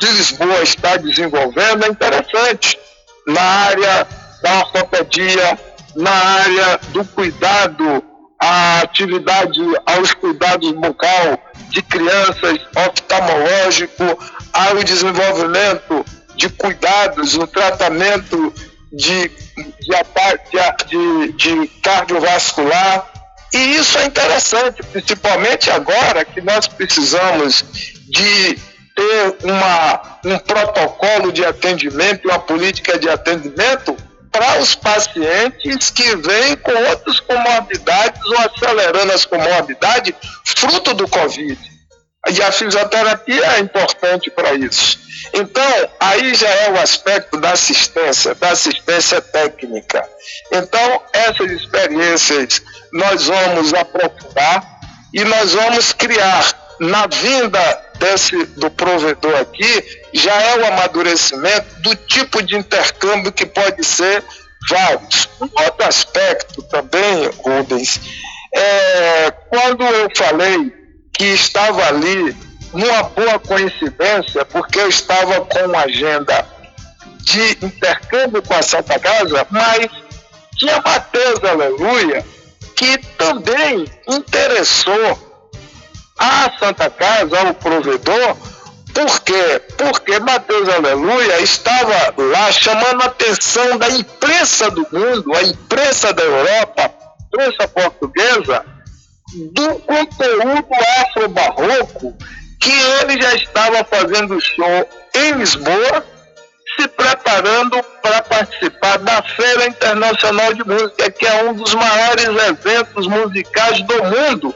[0.00, 2.78] de Lisboa está desenvolvendo é interessante
[3.26, 4.06] na área
[4.42, 5.58] da ortopedia,
[5.96, 8.04] na área do cuidado,
[8.38, 11.38] a atividade aos cuidados bucal
[11.70, 14.18] de crianças, oftalmológico,
[14.52, 16.04] ao desenvolvimento
[16.36, 18.52] de cuidados no tratamento
[18.92, 23.10] de, de, de, de cardiovascular.
[23.52, 27.64] E isso é interessante, principalmente agora que nós precisamos
[28.08, 28.58] de
[28.94, 33.96] ter uma, um protocolo de atendimento, uma política de atendimento
[34.30, 40.14] para os pacientes que vêm com outras comorbidades ou acelerando as comorbidades
[40.44, 41.58] fruto do Covid.
[42.28, 44.98] E a fisioterapia é importante para isso.
[45.32, 50.06] Então, aí já é o aspecto da assistência, da assistência técnica.
[50.52, 54.80] Então, essas experiências nós vamos aprofundar
[55.12, 61.94] e nós vamos criar na vinda desse, do provedor aqui, já é o amadurecimento do
[61.94, 64.22] tipo de intercâmbio que pode ser
[64.68, 65.28] vários.
[65.40, 68.00] Um outro aspecto também, Rubens,
[68.54, 70.72] é quando eu falei
[71.12, 72.36] que estava ali
[72.72, 76.46] numa boa coincidência, porque eu estava com uma agenda
[77.18, 79.88] de intercâmbio com a Santa Casa, mas
[80.56, 82.24] tinha Mateus Aleluia,
[82.76, 85.23] que também interessou
[86.18, 88.36] a Santa Casa, ao provedor,
[88.94, 89.60] por quê?
[89.76, 96.22] Porque Mateus Aleluia estava lá chamando a atenção da imprensa do mundo, a imprensa da
[96.22, 98.64] Europa, a imprensa portuguesa,
[99.52, 100.68] do conteúdo
[101.00, 102.16] afro-barroco
[102.60, 106.06] que ele já estava fazendo show em Lisboa,
[106.78, 113.06] se preparando para participar da Feira Internacional de Música, que é um dos maiores eventos
[113.08, 114.54] musicais do mundo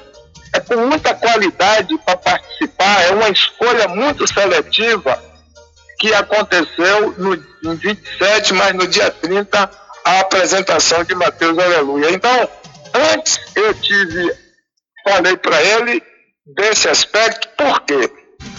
[0.52, 5.22] é com muita qualidade para participar, é uma escolha muito seletiva
[5.98, 9.70] que aconteceu no, em 27, mas no dia 30,
[10.04, 12.10] a apresentação de Mateus Aleluia.
[12.10, 12.48] Então,
[13.12, 14.32] antes eu tive,
[15.04, 16.02] falei para ele
[16.46, 18.10] desse aspecto, por quê?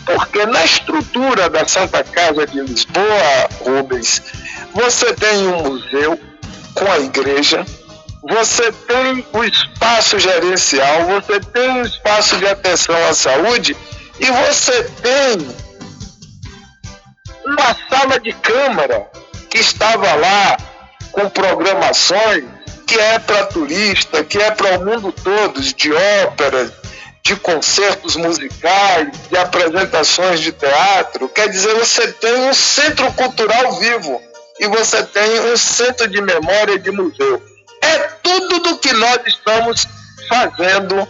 [0.05, 4.21] Porque na estrutura da Santa Casa de Lisboa, Rubens,
[4.73, 6.19] você tem um museu
[6.75, 7.65] com a igreja,
[8.21, 13.75] você tem o espaço gerencial, você tem o espaço de atenção à saúde
[14.19, 15.55] e você tem
[17.45, 19.09] uma sala de câmara
[19.49, 20.57] que estava lá
[21.11, 22.43] com programações
[22.85, 25.93] que é para turista, que é para o mundo todo, de
[26.23, 26.71] óperas,
[27.23, 31.29] de concertos musicais, de apresentações de teatro.
[31.29, 34.21] Quer dizer, você tem um centro cultural vivo
[34.59, 37.41] e você tem um centro de memória de museu
[37.81, 39.87] é tudo do que nós estamos
[40.27, 41.07] fazendo,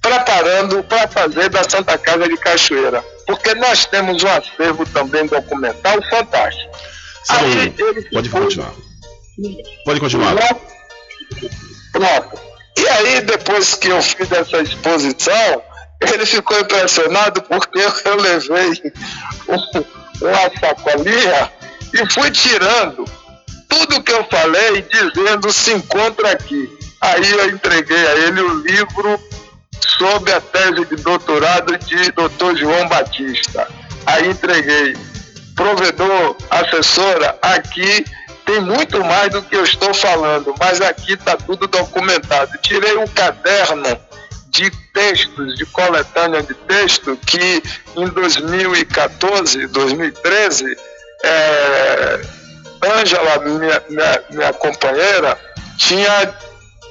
[0.00, 3.04] preparando para fazer da Santa Casa de Cachoeira.
[3.26, 6.76] Porque nós temos um acervo também documental fantástico.
[7.28, 7.72] Aí,
[8.12, 8.72] pode continuar.
[9.84, 10.34] Pode continuar.
[11.92, 12.40] Pronto.
[12.76, 15.62] E aí, depois que eu fiz essa exposição,
[16.00, 18.92] ele ficou impressionado porque eu levei
[19.48, 21.52] uma sacolinha
[21.94, 23.04] e fui tirando
[23.72, 26.70] tudo que eu falei dizendo se encontra aqui.
[27.00, 29.18] Aí eu entreguei a ele o livro
[29.98, 32.56] sobre a tese de doutorado de Dr.
[32.56, 33.66] João Batista.
[34.04, 34.94] Aí entreguei.
[35.54, 38.04] Provedor, assessora, aqui
[38.44, 42.58] tem muito mais do que eu estou falando, mas aqui está tudo documentado.
[42.62, 43.98] Tirei um caderno
[44.48, 47.62] de textos, de coletânea de texto, que
[47.96, 50.76] em 2014, 2013,
[51.24, 52.20] é,
[52.84, 55.38] Ângela, minha, minha, minha companheira,
[55.78, 56.34] tinha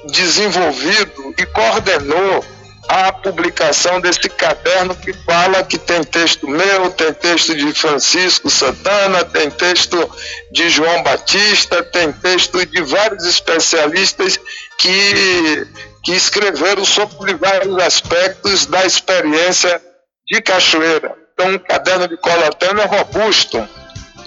[0.06, 2.44] desenvolvido e coordenou
[2.88, 9.24] a publicação desse caderno que fala que tem texto meu, tem texto de Francisco Santana,
[9.24, 10.10] tem texto
[10.50, 14.38] de João Batista, tem texto de vários especialistas
[14.78, 15.66] que,
[16.02, 19.80] que escreveram sobre vários aspectos da experiência
[20.26, 21.14] de Cachoeira.
[21.32, 23.66] Então, um caderno de coletânea robusto.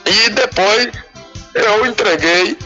[0.05, 0.89] E depois
[1.55, 2.57] eu entreguei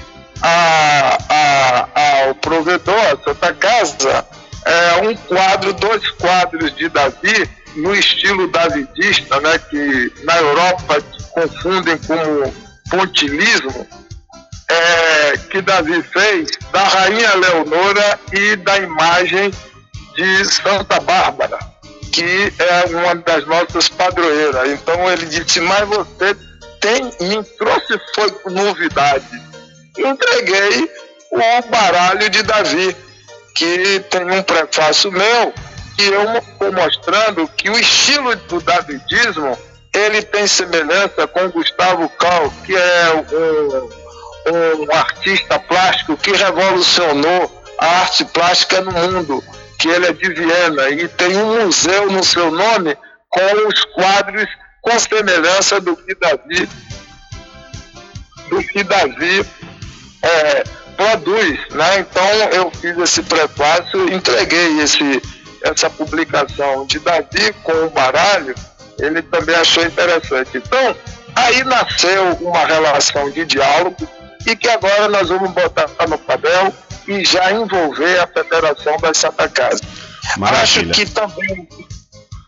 [0.41, 4.25] a, a, ao provedor, a Santa Casa,
[4.65, 11.97] é, um quadro, dois quadros de Davi, no estilo davidista, né, que na Europa confundem
[11.99, 12.53] como
[12.89, 13.87] pontilismo,
[14.67, 19.51] é, que Davi fez da Rainha Leonora e da imagem
[20.15, 21.59] de Santa Bárbara,
[22.11, 24.69] que é uma das nossas padroeiras.
[24.69, 26.35] Então ele disse, mas você
[26.79, 29.25] tem, me trouxe foi novidade.
[29.97, 30.89] Entreguei
[31.31, 32.95] o baralho de Davi
[33.55, 35.53] que tem um prefácio meu
[35.95, 39.57] que eu estou mostrando que o estilo do davidismo
[39.93, 43.25] ele tem semelhança com Gustavo Cal, que é
[44.53, 49.43] um, um artista plástico que revolucionou a arte plástica no mundo,
[49.77, 52.97] que ele é de Viena e tem um museu no seu nome
[53.29, 54.47] com os quadros
[54.81, 56.69] com semelhança do que Davi
[58.49, 59.45] do que Davi
[60.21, 60.63] é,
[60.97, 61.99] produz, né?
[61.99, 65.21] Então eu fiz esse prefácio, entreguei esse,
[65.63, 68.53] essa publicação de Davi com o baralho,
[68.97, 70.57] ele também achou interessante.
[70.57, 70.95] Então,
[71.35, 74.07] aí nasceu uma relação de diálogo
[74.45, 76.73] e que agora nós vamos botar no papel
[77.07, 79.81] e já envolver a Federação da Santa Casa.
[80.37, 80.91] Maravilha.
[80.91, 81.69] Acho que também,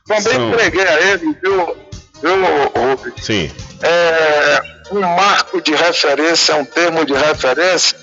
[0.06, 0.50] também São...
[0.50, 1.78] entreguei a ele, viu,
[2.22, 2.36] viu
[2.76, 3.26] Rubens?
[3.26, 3.52] Sim.
[3.82, 4.62] É,
[4.92, 7.98] um marco de referência, um termo de referência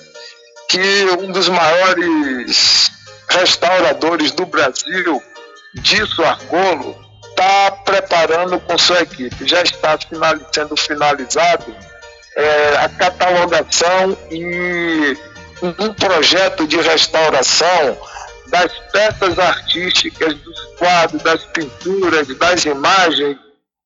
[0.69, 2.91] que um dos maiores
[3.29, 5.23] restauradores do Brasil,
[5.75, 6.97] Disso Argolo,
[7.31, 9.47] está preparando com sua equipe.
[9.47, 9.99] Já está
[10.53, 11.75] sendo finalizado
[12.37, 15.17] é, a catalogação e
[15.63, 17.99] um projeto de restauração
[18.49, 23.37] das peças artísticas, dos quadros, das pinturas, das imagens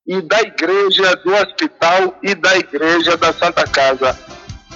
[0.07, 4.18] e da igreja do hospital e da igreja da Santa Casa.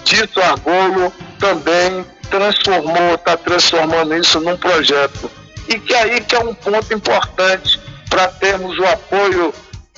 [0.05, 5.31] Tito Argolo também transformou, está transformando isso num projeto.
[5.69, 9.53] E que aí que é um ponto importante para termos o apoio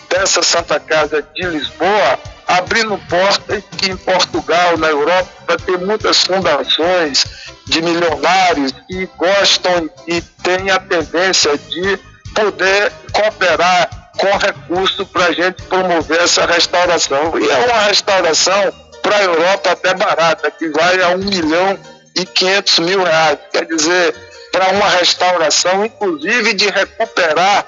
[0.09, 7.24] dessa Santa Casa de Lisboa, abrindo portas que em Portugal, na Europa, tem muitas fundações
[7.66, 11.99] de milionários que gostam e têm a tendência de
[12.35, 17.39] poder cooperar com recurso para a gente promover essa restauração.
[17.39, 21.79] E é uma restauração para a Europa até barata, que vai a 1 milhão
[22.14, 23.39] e 500 mil reais.
[23.53, 24.14] Quer dizer,
[24.51, 27.64] para uma restauração, inclusive de recuperar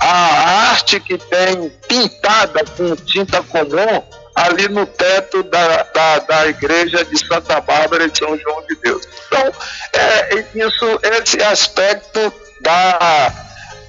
[0.00, 4.02] a arte que tem pintada com tinta comum
[4.34, 9.08] ali no teto da, da, da igreja de Santa Bárbara de São João de Deus.
[9.26, 9.52] Então,
[9.92, 13.43] é, isso, esse aspecto da,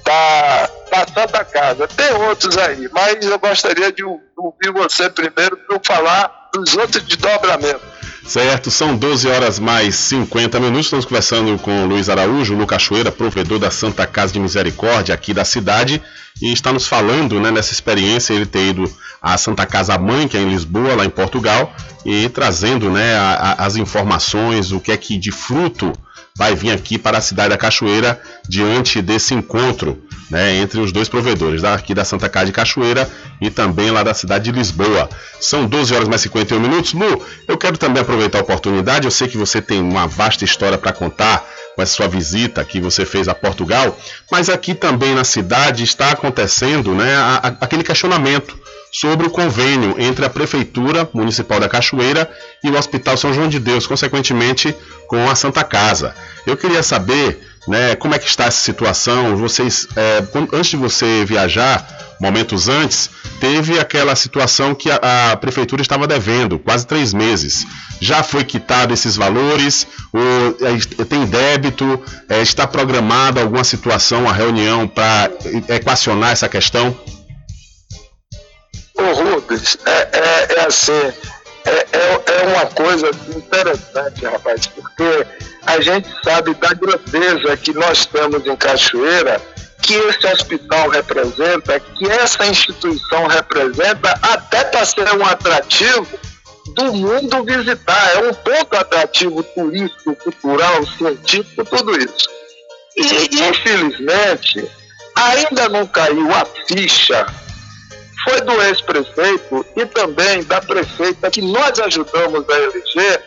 [0.06, 1.88] da, da Santa Casa.
[1.88, 7.96] Tem outros aí, mas eu gostaria de ouvir você primeiro para falar dos outros desdobramentos.
[8.24, 10.86] Certo, são 12 horas mais 50 minutos.
[10.86, 15.44] Estamos conversando com Luiz Araújo, Lu Cachoeira, provedor da Santa Casa de Misericórdia aqui da
[15.44, 16.02] cidade,
[16.42, 18.84] e está nos falando né, nessa experiência, ele ter ido
[19.22, 21.72] à Santa Casa Mãe, que é em Lisboa, lá em Portugal,
[22.04, 25.92] e trazendo né, a, a, as informações, o que é que de fruto
[26.36, 31.08] vai vir aqui para a cidade da Cachoeira diante desse encontro né, entre os dois
[31.08, 33.08] provedores, aqui da Santa Casa de Cachoeira
[33.40, 35.08] e também lá da cidade de Lisboa.
[35.40, 36.92] São 12 horas mais 51 minutos.
[36.92, 40.76] Lu, eu quero também aproveitar a oportunidade, eu sei que você tem uma vasta história
[40.76, 43.96] para contar com essa sua visita que você fez a Portugal,
[44.30, 48.58] mas aqui também na cidade está acontecendo né, a, a, aquele questionamento
[49.00, 52.30] sobre o convênio entre a Prefeitura Municipal da Cachoeira
[52.64, 54.74] e o Hospital São João de Deus, consequentemente
[55.06, 56.14] com a Santa Casa.
[56.46, 57.38] Eu queria saber
[57.68, 59.36] né, como é que está essa situação.
[59.36, 61.86] Vocês, é, antes de você viajar,
[62.18, 67.66] momentos antes, teve aquela situação que a, a, prefeitura estava devendo, quase três meses.
[68.00, 69.86] Já foi quitado esses valores?
[70.62, 72.02] É, tem débito?
[72.30, 75.30] É, está programada alguma situação, uma reunião para
[75.68, 76.96] equacionar essa questão?
[78.98, 81.12] Ô Rubens, é, é, é assim,
[81.64, 85.26] é, é, é uma coisa interessante, rapaz, porque
[85.66, 89.40] a gente sabe da grandeza que nós temos em Cachoeira,
[89.82, 96.06] que esse hospital representa, que essa instituição representa, até para ser um atrativo
[96.74, 98.14] do mundo visitar.
[98.14, 102.28] É um ponto atrativo turístico, cultural, científico, tudo isso.
[102.96, 104.68] E, infelizmente,
[105.14, 107.26] ainda não caiu a ficha
[108.26, 113.22] foi do ex-prefeito e também da prefeita que nós ajudamos a eleger,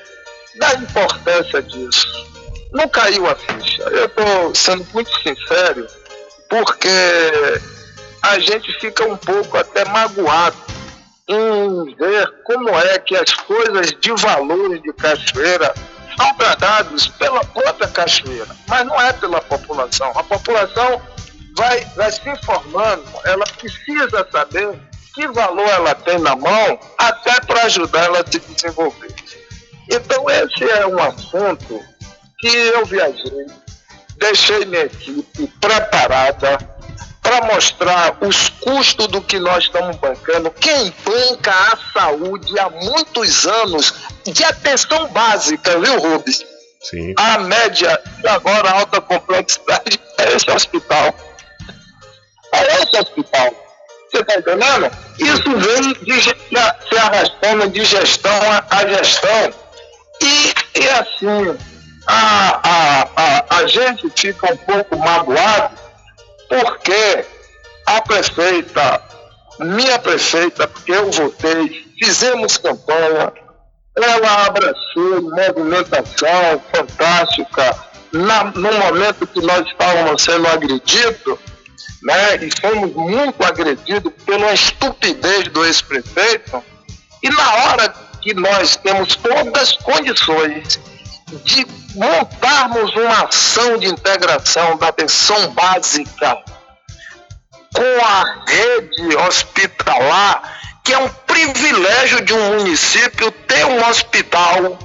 [0.57, 2.27] da importância disso.
[2.73, 3.83] Não caiu a ficha.
[3.83, 5.87] Eu estou sendo muito sincero,
[6.49, 6.89] porque
[8.21, 10.57] a gente fica um pouco até magoado
[11.29, 15.73] em ver como é que as coisas de valores de Cachoeira
[16.17, 20.11] são tratadas pela própria Cachoeira, mas não é pela população.
[20.15, 21.01] A população
[21.55, 27.63] vai, vai se informando, ela precisa saber que valor ela tem na mão até para
[27.63, 29.13] ajudar ela a se desenvolver.
[29.89, 31.79] Então, esse é um assunto
[32.39, 33.47] que eu viajei,
[34.17, 36.57] deixei minha equipe preparada
[37.21, 40.49] para mostrar os custos do que nós estamos bancando.
[40.51, 43.93] Quem banca a saúde há muitos anos
[44.25, 46.45] de atenção básica, viu, Rubens?
[46.81, 47.13] Sim.
[47.17, 51.13] A média e agora a alta complexidade é esse hospital.
[52.53, 53.68] É esse hospital.
[54.09, 54.91] Você está entendendo?
[55.19, 58.31] Isso vem de, se arrastando de gestão
[58.69, 59.53] a, gestão.
[60.21, 61.57] E, e assim,
[62.07, 65.75] a, a, a, a gente fica um pouco magoado
[66.49, 67.25] porque
[67.85, 69.01] a prefeita,
[69.59, 73.31] minha prefeita, porque eu votei, fizemos campanha,
[73.95, 77.75] ela abraçou movimentação fantástica
[78.11, 81.37] na, no momento que nós estávamos sendo agredidos
[82.03, 86.63] né, e fomos muito agredidos pela estupidez do ex-prefeito,
[87.21, 90.79] e na hora que nós temos todas as condições
[91.43, 91.65] de
[91.95, 96.37] montarmos uma ação de integração da atenção básica
[97.73, 104.77] com a rede hospitalar, que é um privilégio de um município ter um hospital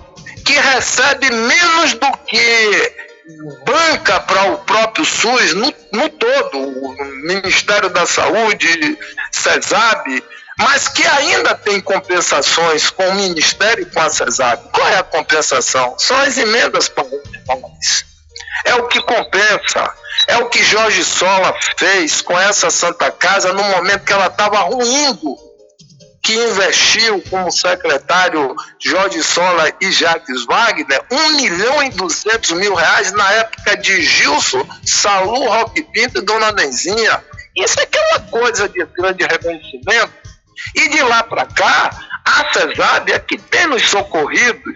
[0.44, 3.03] que recebe menos do que
[3.64, 8.98] banca para o próprio SUS no, no todo, o Ministério da Saúde,
[9.32, 10.22] CESAB,
[10.58, 14.70] mas que ainda tem compensações com o Ministério e com a CESAB.
[14.72, 15.98] Qual é a compensação?
[15.98, 18.04] São as emendas parlamentares.
[18.64, 19.92] É o que compensa.
[20.26, 24.60] É o que Jorge Sola fez com essa Santa Casa no momento que ela estava
[24.60, 25.43] ruindo
[26.24, 33.12] que investiu como secretário Jorge Sola e Jacques Wagner 1 milhão e 200 mil reais
[33.12, 37.22] na época de Gilson, Salu, Roque Pinto e Dona Nenzinha.
[37.54, 40.12] Isso é aquela coisa de grande reconhecimento.
[40.74, 41.90] E de lá para cá,
[42.24, 44.74] a CESAB é que tem nos socorridos,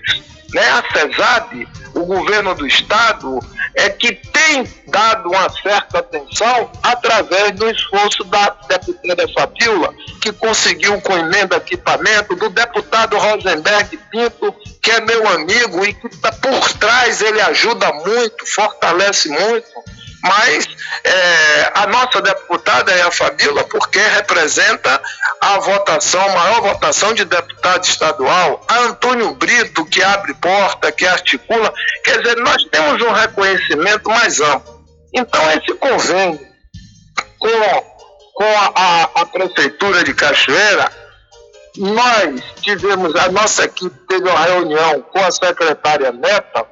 [0.53, 0.63] né?
[0.69, 3.39] a CESAB, o governo do Estado,
[3.75, 11.01] é que tem dado uma certa atenção através do esforço da deputada Fabiola, que conseguiu
[11.01, 16.73] com emenda equipamento, do deputado Rosenberg Pinto, que é meu amigo e que está por
[16.75, 19.69] trás, ele ajuda muito, fortalece muito.
[20.23, 20.69] Mas
[21.05, 25.01] é, a nossa deputada é a Fabíola porque representa
[25.41, 31.07] a votação, a maior votação de deputado estadual, a Antônio Brito, que abre porta, que
[31.07, 31.73] articula.
[32.03, 34.79] Quer dizer, nós temos um reconhecimento mais amplo.
[35.15, 36.41] Então, esse convênio
[37.39, 37.49] com,
[38.35, 40.91] com a, a, a Prefeitura de Cachoeira,
[41.77, 46.67] nós tivemos, a nossa equipe teve uma reunião com a secretária Neta,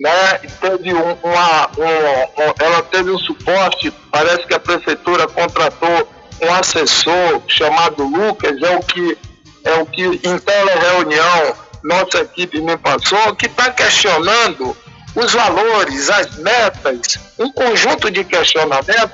[0.00, 0.38] né?
[0.60, 6.08] Teve um, uma, um, um, ela teve um suporte, parece que a prefeitura contratou
[6.40, 9.18] um assessor chamado Lucas, é o que
[9.62, 14.74] é o que em reunião nossa equipe me passou, que está questionando
[15.14, 19.10] os valores, as metas, um conjunto de questionamentos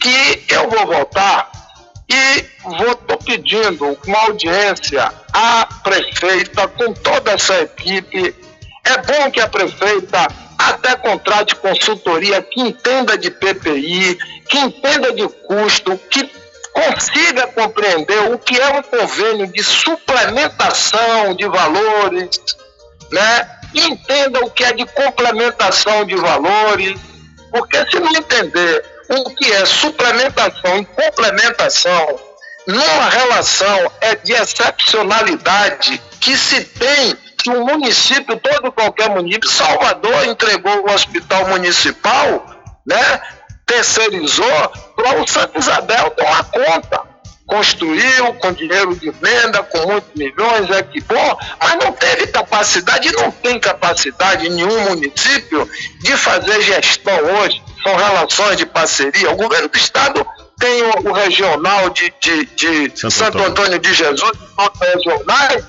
[0.00, 1.50] que eu vou votar
[2.08, 2.94] e vou
[3.24, 8.34] pedindo uma audiência à prefeita com toda essa equipe
[8.84, 10.28] é bom que a prefeita
[10.58, 14.18] até contrate consultoria que entenda de PPI,
[14.48, 16.30] que entenda de custo, que
[16.72, 22.40] consiga compreender o que é um convênio de suplementação de valores,
[23.10, 23.48] né?
[23.74, 26.98] entenda o que é de complementação de valores,
[27.50, 32.20] porque se não entender o que é suplementação e complementação
[32.66, 40.26] numa relação é de excepcionalidade que se tem que um município, todo qualquer município, Salvador
[40.26, 42.46] entregou o hospital municipal,
[42.86, 43.20] né?
[43.66, 47.12] terceirizou para o Santa Isabel tomar conta.
[47.46, 53.12] Construiu com dinheiro de venda, com muitos milhões, é que bom, mas não teve capacidade,
[53.12, 55.68] não tem capacidade em nenhum município
[56.00, 57.62] de fazer gestão hoje.
[57.82, 59.30] São relações de parceria.
[59.32, 60.26] O governo do Estado
[60.58, 63.50] tem o, o regional de, de, de Santo, Santo Antônio.
[63.50, 64.32] Antônio de Jesus,
[64.80, 65.64] regionais,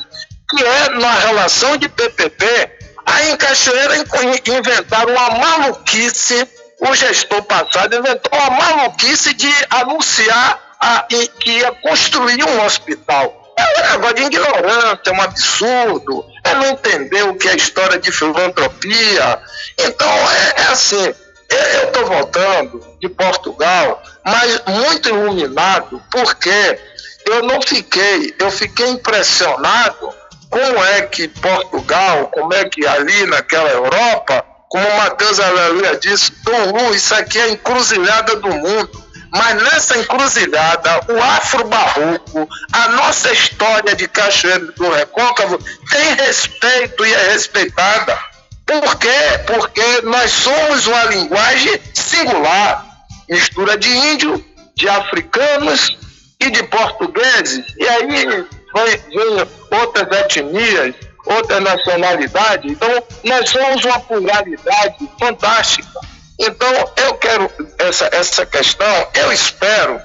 [0.56, 2.72] que é na relação de PPP.
[3.06, 6.47] Aí em Cachoeira inventaram uma maluquice,
[6.80, 11.06] o gestor passado inventou a maluquice de anunciar a,
[11.39, 13.41] que ia construir um hospital.
[13.58, 16.26] É um negócio de ignorância, é um absurdo.
[16.43, 19.39] É não entender o que é história de filantropia.
[19.78, 21.14] Então, é, é assim,
[21.49, 26.80] eu estou voltando de Portugal, mas muito iluminado, porque
[27.26, 30.14] eu não fiquei, eu fiquei impressionado
[30.54, 36.32] como é que Portugal, como é que ali naquela Europa, como o Matheus Aleluia disse,
[36.43, 39.04] Dom Lu, isso aqui é a encruzilhada do mundo.
[39.32, 45.58] Mas nessa encruzilhada, o afro-barroco, a nossa história de Cachoeiro do Recôncavo
[45.89, 48.16] tem respeito e é respeitada.
[48.64, 49.39] Por quê?
[49.47, 52.86] Porque nós somos uma linguagem singular,
[53.28, 54.45] mistura de índio,
[54.76, 55.97] de africanos
[56.39, 57.66] e de portugueses.
[57.76, 60.96] E aí vem, vem outras etnias,
[61.26, 62.72] outras nacionalidades.
[62.72, 66.00] Então, nós somos uma pluralidade fantástica.
[66.40, 70.02] Então, eu quero essa, essa questão, eu espero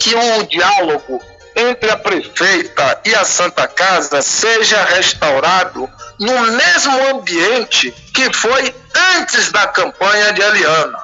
[0.00, 1.22] que o diálogo
[1.54, 5.88] entre a prefeita e a Santa Casa seja restaurado
[6.20, 8.74] no mesmo ambiente que foi
[9.18, 10.98] antes da campanha de Eliana.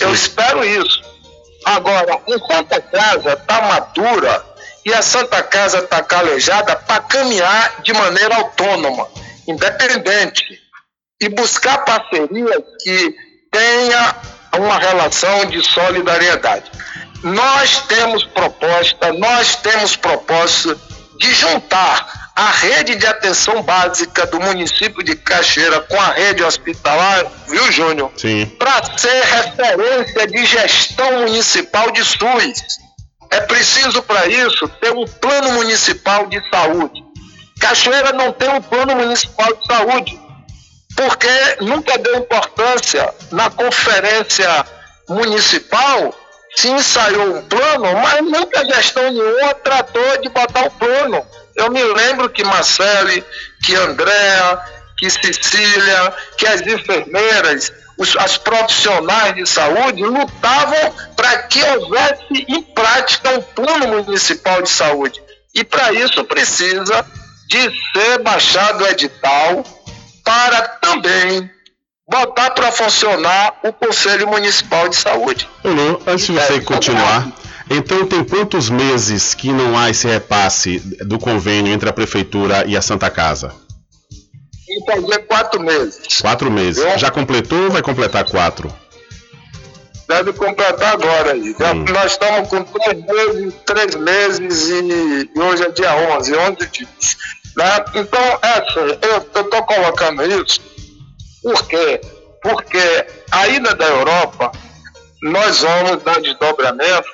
[0.00, 1.02] Eu espero isso.
[1.66, 4.51] Agora, a Santa Casa está madura
[4.84, 9.08] e a Santa Casa está calejada para caminhar de maneira autônoma,
[9.46, 10.60] independente,
[11.20, 13.14] e buscar parcerias que
[13.50, 14.16] tenha
[14.58, 16.70] uma relação de solidariedade.
[17.22, 20.80] Nós temos proposta, nós temos propósito
[21.18, 27.26] de juntar a rede de atenção básica do município de Cachoeira com a rede hospitalar,
[27.48, 28.10] viu, Júnior?
[28.16, 28.46] Sim.
[28.58, 32.81] Para ser referência de gestão municipal de SUS.
[33.32, 37.02] É preciso, para isso, ter um plano municipal de saúde.
[37.60, 40.22] Cachoeira não tem um plano municipal de saúde
[40.96, 41.28] porque
[41.60, 44.64] nunca deu importância na conferência
[45.08, 46.14] municipal,
[46.54, 51.26] se ensaiou um plano, mas nunca gestão nenhuma tratou de botar o plano.
[51.56, 53.24] Eu me lembro que Marcele,
[53.64, 54.60] que Andréa,
[54.98, 62.62] que Cecília, que as enfermeiras, os, as profissionais de saúde lutavam para que houvesse em
[62.62, 65.22] prática um plano municipal de saúde.
[65.54, 67.04] E para isso precisa
[67.48, 69.62] de ser baixado o edital,
[70.24, 71.50] para também
[72.08, 75.48] botar para funcionar o Conselho Municipal de Saúde.
[75.64, 77.28] Elô, antes de você continuar,
[77.70, 82.76] então tem quantos meses que não há esse repasse do convênio entre a Prefeitura e
[82.76, 83.54] a Santa Casa?
[84.86, 86.20] Tem fazer quatro meses.
[86.20, 87.00] Quatro meses.
[87.00, 88.72] Já completou ou vai completar quatro?
[90.08, 91.50] Deve completar agora aí.
[91.50, 91.84] Hum.
[91.92, 97.16] Nós estamos com três meses, três meses e, e hoje é dia 11, 11 dias.
[97.56, 97.84] Né?
[97.94, 100.60] Então, essa, eu estou colocando isso
[101.42, 102.00] por quê?
[102.40, 104.52] Porque a ida da Europa,
[105.22, 107.10] nós vamos dar desdobramento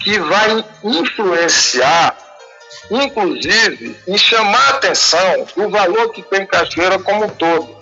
[0.00, 2.16] que vai influenciar,
[2.90, 7.76] inclusive, em chamar a atenção do valor que tem Cachoeira como um todo,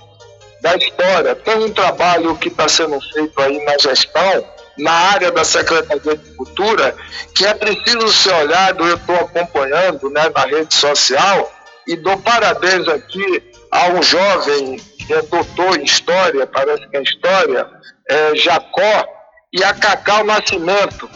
[0.60, 1.34] da história.
[1.34, 4.44] Tem um trabalho que está sendo feito aí na gestão,
[4.78, 6.96] na área da Secretaria de Cultura,
[7.34, 11.52] que é preciso ser olhado, eu estou acompanhando né, na rede social,
[11.86, 17.02] e dou parabéns aqui a um jovem que é doutor em História, parece que é
[17.02, 17.68] História,
[18.08, 19.06] é Jacó,
[19.52, 21.08] e a Cacau Nascimento,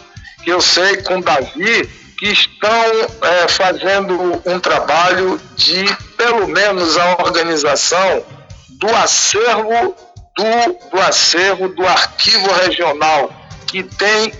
[0.44, 1.88] que eu sei com Davi,
[2.18, 2.70] que estão
[3.22, 5.84] é, fazendo um trabalho de,
[6.16, 8.24] pelo menos, a organização
[8.70, 9.94] do acervo
[10.36, 13.30] do, do acervo do arquivo regional,
[13.66, 14.32] que tem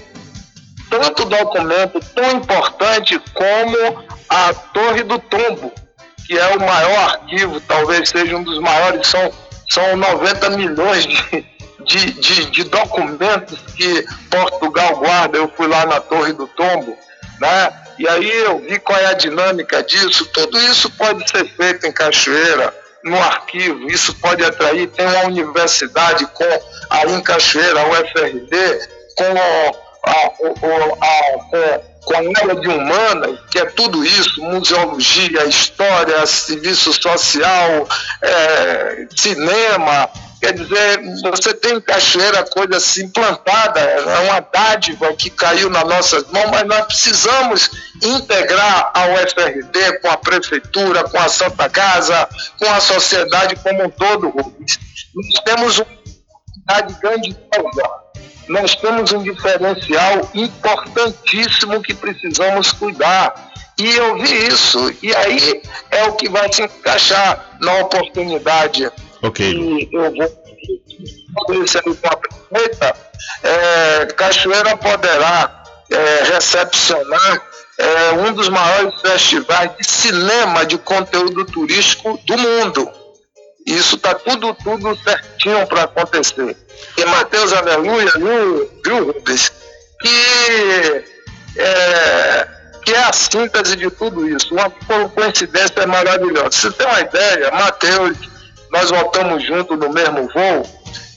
[0.91, 5.72] tanto documento tão importante como a Torre do Tombo,
[6.26, 9.33] que é o maior arquivo, talvez seja um dos maiores, são,
[9.68, 11.47] são 90 milhões de,
[11.85, 15.39] de, de, de documentos que Portugal guarda.
[15.39, 16.97] Eu fui lá na Torre do Tombo,
[17.41, 17.72] né?
[17.99, 20.26] E aí eu vi qual é a dinâmica disso.
[20.26, 23.91] Tudo isso pode ser feito em Cachoeira, no arquivo.
[23.91, 24.89] Isso pode atrair.
[24.89, 26.45] Tem uma universidade com
[26.91, 30.26] aí em Cachoeira, a UFRD, com a, a,
[30.97, 37.86] a, com a área de humanas, que é tudo isso, museologia, história, serviço social,
[38.22, 40.09] é, cinema,
[40.41, 45.84] quer dizer, você tem em Cachoeira coisa assim plantada, é uma dádiva que caiu nas
[45.84, 47.70] nossas mãos, mas nós precisamos
[48.03, 52.28] integrar a UFRD com a prefeitura, com a Santa Casa,
[52.59, 54.32] com a sociedade como um todo.
[54.34, 55.89] Nós temos uma
[56.55, 58.09] cidade grandiosa
[58.49, 63.51] nós temos um diferencial importantíssimo que precisamos cuidar.
[63.78, 68.91] E eu vi isso, e aí é o que vai se encaixar na oportunidade.
[69.23, 69.47] Ok.
[69.47, 72.97] E eu vou feita,
[73.43, 77.43] é, Cachoeira poderá é, recepcionar
[77.79, 82.91] é, um dos maiores festivais de cinema de conteúdo turístico do mundo.
[83.66, 86.57] Isso está tudo, tudo certinho para acontecer.
[86.97, 89.53] E Mateus Aleluia, viu, viu Rubens?
[90.01, 91.05] Que
[91.59, 92.49] é,
[92.85, 94.55] que é a síntese de tudo isso.
[94.55, 94.71] Uma
[95.11, 96.51] coincidência maravilhosa.
[96.51, 98.16] Você tem uma ideia, Mateus,
[98.71, 100.62] nós voltamos junto no mesmo voo,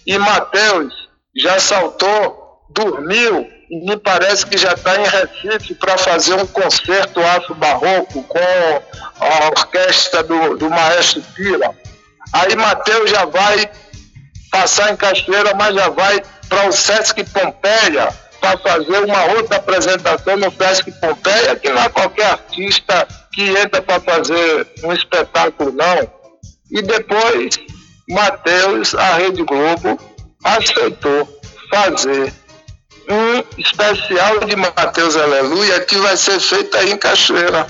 [0.05, 0.93] e Mateus
[1.35, 7.21] já saltou, dormiu, e me parece que já está em Recife para fazer um concerto
[7.21, 8.81] afro-barroco com
[9.19, 11.71] a orquestra do, do Maestro Pira.
[12.33, 13.69] Aí Mateus já vai
[14.51, 18.09] passar em Cachoeira, mas já vai para o Sesc Pompeia
[18.41, 23.81] para fazer uma outra apresentação no Sesc Pompeia, que não é qualquer artista que entra
[23.81, 26.20] para fazer um espetáculo, não.
[26.71, 27.59] E depois,
[28.09, 29.99] Matheus, a Rede Globo,
[30.43, 32.33] aceitou fazer
[33.09, 37.67] um especial de Mateus Aleluia que vai ser feito aí em Cachoeira.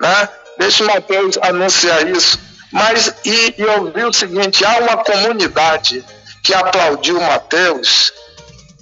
[0.00, 0.28] Né?
[0.58, 2.38] Deixa o Mateus anunciar isso.
[2.72, 6.04] Mas, e, e eu vi o seguinte, há uma comunidade
[6.42, 8.12] que aplaudiu Mateus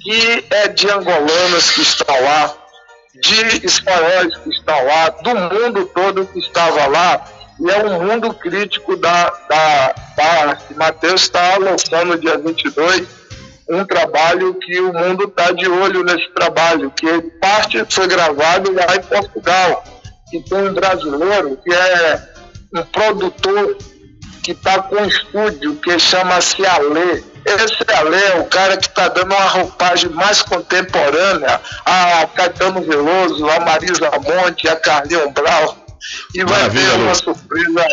[0.02, 2.54] que é de angolanos que estão lá,
[3.14, 7.22] de espanhóis que estão lá, do mundo todo que estava lá,
[7.60, 10.74] e é um mundo crítico da, da, da arte.
[10.74, 13.20] Mateus está lançando dia 22
[13.68, 17.06] um trabalho que o mundo está de olho nesse trabalho, que
[17.40, 19.84] parte foi gravado lá em Portugal,
[20.28, 22.28] que tem um brasileiro que é
[22.74, 23.76] um produtor
[24.42, 29.08] que está com um estúdio que chama-se Alê, esse Ale é o cara que está
[29.08, 35.76] dando uma roupagem mais contemporânea a Caetano Veloso, a Marisa Monte, a Carlinhos Brau.
[36.34, 37.86] E vai Maravilha, ter uma surpresa.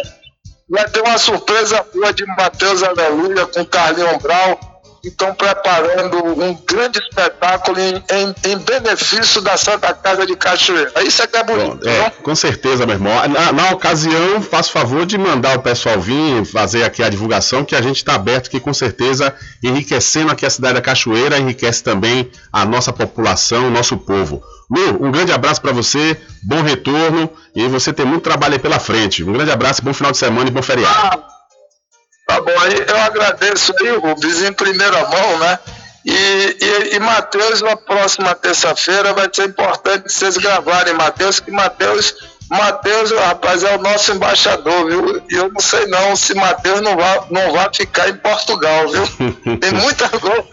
[0.70, 4.60] Vai ter uma surpresa boa de Matheus Aleluia com Carlinhos Brau
[5.04, 10.92] estão preparando um grande espetáculo em, em, em, benefício da Santa Casa de Cachoeira.
[11.04, 11.80] Isso é que é bonito.
[11.84, 13.14] Bom, é, com certeza, meu irmão.
[13.28, 17.76] Na, na, ocasião, faço favor de mandar o pessoal vir fazer aqui a divulgação, que
[17.76, 19.34] a gente está aberto aqui com certeza,
[19.64, 24.44] enriquecendo aqui a cidade da Cachoeira, enriquece também a nossa população, o nosso povo.
[24.70, 28.80] Lu, um grande abraço para você, bom retorno e você tem muito trabalho aí pela
[28.80, 29.24] frente.
[29.24, 31.22] Um grande abraço, bom final de semana e bom feriado.
[31.24, 31.37] Ah.
[32.28, 35.58] Tá bom, aí eu agradeço aí, Rubens, em primeira mão, né?
[36.06, 42.16] E, e, e Matheus, na próxima terça-feira, vai ser importante vocês gravarem Matheus, que Matheus,
[42.50, 45.24] Matheus, rapaz, é o nosso embaixador, viu?
[45.30, 49.08] E eu não sei não se Matheus não vai, não vai ficar em Portugal, viu?
[49.60, 50.46] Tem muita coisa.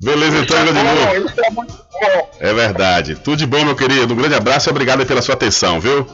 [0.00, 0.80] Beleza, então, grande
[2.40, 3.16] é, é verdade.
[3.16, 4.12] Tudo de bom, meu querido.
[4.12, 6.06] Um grande abraço e obrigado pela sua atenção, viu?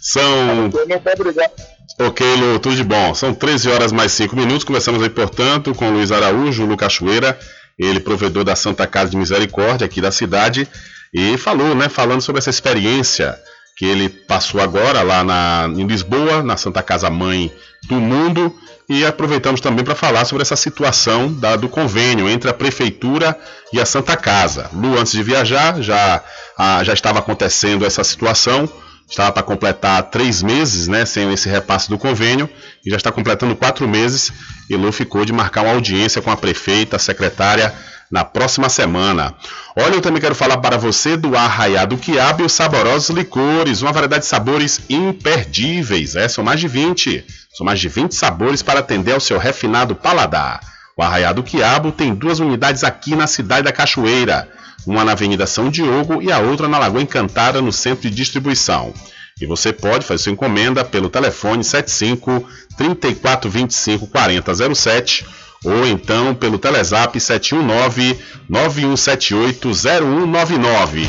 [0.00, 0.70] São.
[0.70, 1.52] Muito obrigado.
[1.98, 3.14] Ok, Lu, tudo de bom.
[3.14, 4.64] São 13 horas mais 5 minutos.
[4.64, 7.38] Começamos aí, portanto, com Luiz Araújo, Lu Cachoeira,
[7.78, 10.68] ele provedor da Santa Casa de Misericórdia aqui da cidade,
[11.12, 13.38] e falou, né, falando sobre essa experiência
[13.76, 17.50] que ele passou agora lá na, em Lisboa, na Santa Casa Mãe
[17.88, 18.54] do Mundo,
[18.88, 23.38] e aproveitamos também para falar sobre essa situação da, do convênio entre a Prefeitura
[23.72, 24.68] e a Santa Casa.
[24.72, 26.22] Lu, antes de viajar, já,
[26.58, 28.68] a, já estava acontecendo essa situação
[29.10, 32.48] estava para completar três meses, né, sem esse repasse do convênio,
[32.86, 34.32] e já está completando quatro meses.
[34.68, 37.74] E Lu ficou de marcar uma audiência com a prefeita, a secretária,
[38.10, 39.34] na próxima semana.
[39.76, 43.92] Olha, eu também quero falar para você do Arraiado Quiabo e os saborosos licores, uma
[43.92, 46.16] variedade de sabores imperdíveis.
[46.16, 47.24] É, são mais de 20.
[47.52, 50.60] São mais de 20 sabores para atender ao seu refinado paladar.
[50.96, 54.48] O Arraiado Quiabo tem duas unidades aqui na cidade da Cachoeira
[54.86, 58.94] uma na Avenida São Diogo e a outra na Lagoa Encantada, no centro de distribuição.
[59.40, 65.26] E você pode fazer sua encomenda pelo telefone 75 3425 4007
[65.64, 68.18] ou então pelo Telezap 719
[68.48, 71.08] 9178 0199.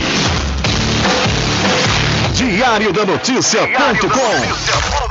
[2.34, 5.11] Diário da Notícia.com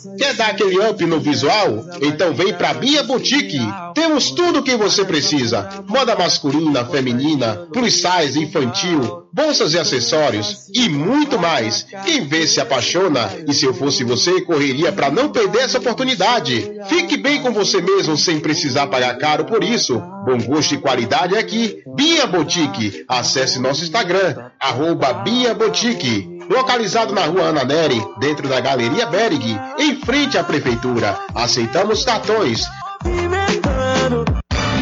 [0.41, 1.85] Dar aquele up no visual?
[2.01, 3.59] Então vem pra Bia Boutique.
[3.93, 10.67] Temos tudo o que você precisa: moda masculina, feminina, plus size, infantil, bolsas e acessórios
[10.73, 11.85] e muito mais.
[12.03, 16.71] Quem vê se apaixona e se eu fosse você, correria para não perder essa oportunidade.
[16.87, 20.01] Fique bem com você mesmo sem precisar pagar caro por isso.
[20.25, 21.83] Bom gosto e qualidade é aqui.
[21.95, 23.03] Bia Boutique.
[23.07, 26.29] Acesse nosso Instagram, arroba Bia Boutique.
[26.49, 31.17] Localizado na rua Ana Neri, dentro da Galeria Berg, em frente à Prefeitura.
[31.33, 32.67] Aceitamos cartões.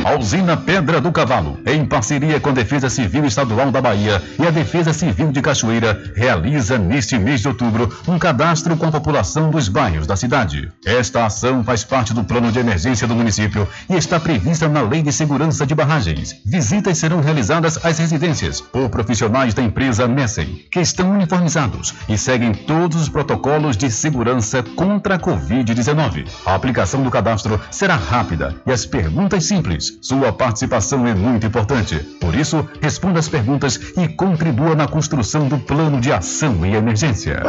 [0.10, 4.48] A usina Pedra do Cavalo, em parceria com a Defesa Civil Estadual da Bahia e
[4.48, 9.52] a Defesa Civil de Cachoeira, realiza neste mês de outubro um cadastro com a população
[9.52, 10.68] dos bairros da cidade.
[10.84, 15.04] Esta ação faz parte do plano de emergência do município e está prevista na Lei
[15.04, 16.42] de Segurança de Barragens.
[16.44, 22.52] Visitas serão realizadas às residências por profissionais da empresa Messen, que estão uniformizados e seguem
[22.52, 26.28] todos os protocolos de segurança contra a Covid-19.
[26.48, 29.99] A aplicação do cadastro será rápida e as perguntas simples.
[30.02, 32.00] Sua participação é muito importante.
[32.22, 37.42] Por isso, responda as perguntas e contribua na construção do plano de ação em emergência.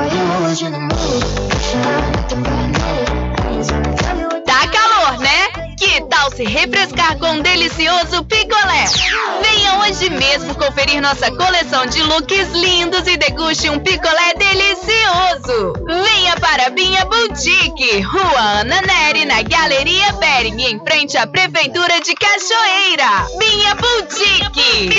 [6.40, 8.84] Se refrescar com um delicioso picolé?
[9.42, 15.74] Venha hoje mesmo conferir nossa coleção de looks lindos e deguste um picolé delicioso.
[15.86, 22.00] Venha para a Binha Boutique, Rua Ana Neri, na Galeria Bering, em frente à Prefeitura
[22.00, 23.26] de Cachoeira.
[23.38, 24.98] Binha Boutique.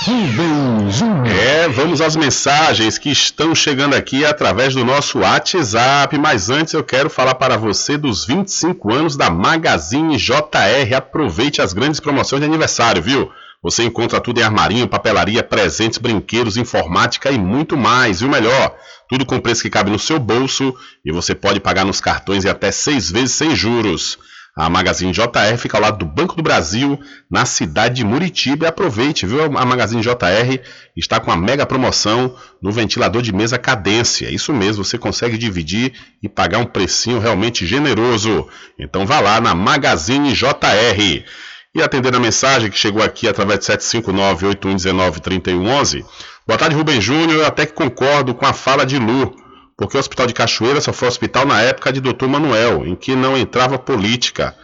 [0.07, 1.27] Rubem Júnior.
[1.27, 6.17] É, vamos às mensagens que estão chegando aqui através do nosso WhatsApp.
[6.17, 10.95] Mas antes eu quero falar para você dos 25 anos da Magazine JR.
[10.95, 13.31] Aproveite as grandes promoções de aniversário, viu?
[13.67, 18.21] Você encontra tudo em armarinho, papelaria, presentes, brinquedos, informática e muito mais.
[18.21, 18.73] E o melhor,
[19.09, 22.49] tudo com preço que cabe no seu bolso e você pode pagar nos cartões e
[22.49, 24.17] até seis vezes sem juros.
[24.55, 26.97] A Magazine JR fica ao lado do Banco do Brasil,
[27.29, 28.63] na cidade de Muritiba.
[28.63, 29.43] E aproveite, viu?
[29.43, 30.61] A Magazine JR
[30.95, 34.33] está com a mega promoção no ventilador de mesa Cadência.
[34.33, 35.91] Isso mesmo, você consegue dividir
[36.23, 38.47] e pagar um precinho realmente generoso.
[38.79, 41.25] Então vá lá na Magazine JR.
[41.77, 46.03] E atendendo a mensagem que chegou aqui através de 759-8119-3111.
[46.47, 47.41] Boa tarde, Rubem Júnior.
[47.41, 49.35] Eu até que concordo com a fala de Lu,
[49.77, 52.25] porque o Hospital de Cachoeira só foi hospital na época de Dr.
[52.25, 54.55] Manuel, em que não entrava política.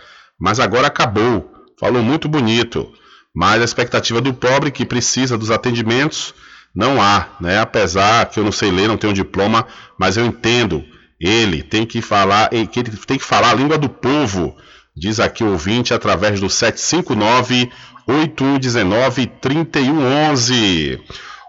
[0.41, 1.51] Mas agora acabou.
[1.79, 2.91] Falou muito bonito.
[3.31, 6.33] Mas a expectativa do pobre que precisa dos atendimentos
[6.75, 7.59] não há, né?
[7.59, 9.67] Apesar que eu não sei ler, não tenho diploma,
[9.99, 10.83] mas eu entendo.
[11.21, 14.57] Ele tem que falar, tem que falar a língua do povo.
[14.95, 17.69] Diz aqui o ouvinte através do 759
[18.07, 21.01] 8119 3111.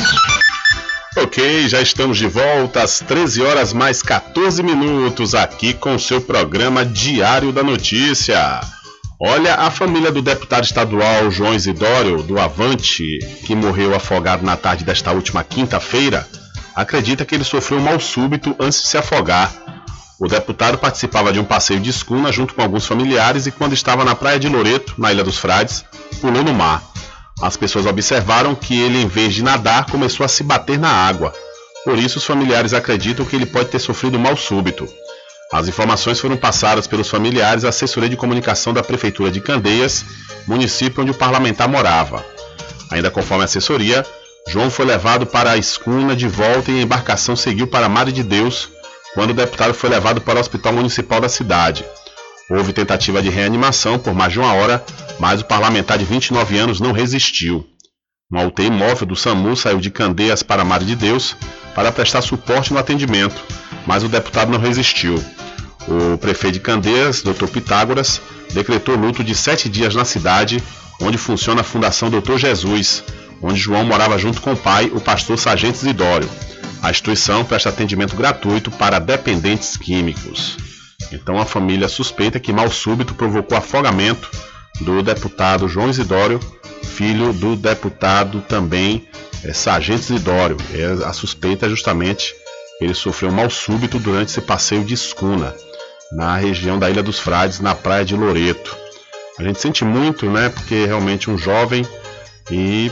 [1.17, 6.85] Ok, já estamos de volta às 13 horas mais 14 minutos aqui com seu programa
[6.85, 8.61] Diário da Notícia.
[9.19, 14.85] Olha, a família do deputado estadual João Isidório, do Avante, que morreu afogado na tarde
[14.85, 16.25] desta última quinta-feira,
[16.73, 19.51] acredita que ele sofreu um mal súbito antes de se afogar.
[20.17, 24.05] O deputado participava de um passeio de escuna junto com alguns familiares e, quando estava
[24.05, 25.83] na praia de Loreto, na Ilha dos Frades,
[26.21, 26.81] pulou no mar.
[27.41, 31.33] As pessoas observaram que ele, em vez de nadar, começou a se bater na água.
[31.83, 34.87] Por isso, os familiares acreditam que ele pode ter sofrido mal súbito.
[35.51, 40.05] As informações foram passadas pelos familiares à assessoria de comunicação da Prefeitura de Candeias,
[40.47, 42.23] município onde o parlamentar morava.
[42.91, 44.05] Ainda conforme a assessoria,
[44.47, 48.11] João foi levado para a escuna de volta e a embarcação seguiu para a Mare
[48.11, 48.69] de Deus,
[49.13, 51.83] quando o deputado foi levado para o Hospital Municipal da cidade.
[52.53, 54.83] Houve tentativa de reanimação por mais de uma hora,
[55.17, 57.65] mas o parlamentar de 29 anos não resistiu.
[58.29, 61.33] Uma UTI móvel do SAMU saiu de Candeias para a Mare de Deus
[61.73, 63.41] para prestar suporte no atendimento,
[63.87, 65.15] mas o deputado não resistiu.
[65.87, 67.47] O prefeito de Candeias, Dr.
[67.47, 68.21] Pitágoras,
[68.51, 70.61] decretou luto de sete dias na cidade,
[71.01, 73.01] onde funciona a Fundação Doutor Jesus,
[73.41, 76.29] onde João morava junto com o pai, o pastor Sargento Isidório.
[76.81, 80.70] A instituição presta atendimento gratuito para dependentes químicos.
[81.11, 84.29] Então a família suspeita que mal súbito provocou afogamento
[84.81, 86.39] do deputado João Isidório,
[86.83, 89.07] filho do deputado também
[89.43, 90.57] é, Sargento Isidório.
[90.73, 92.35] É, a suspeita é justamente
[92.79, 95.53] ele sofreu mal súbito durante esse passeio de escuna
[96.11, 98.75] na região da Ilha dos Frades, na praia de Loreto.
[99.39, 100.49] A gente sente muito, né?
[100.49, 101.85] Porque realmente um jovem
[102.49, 102.91] e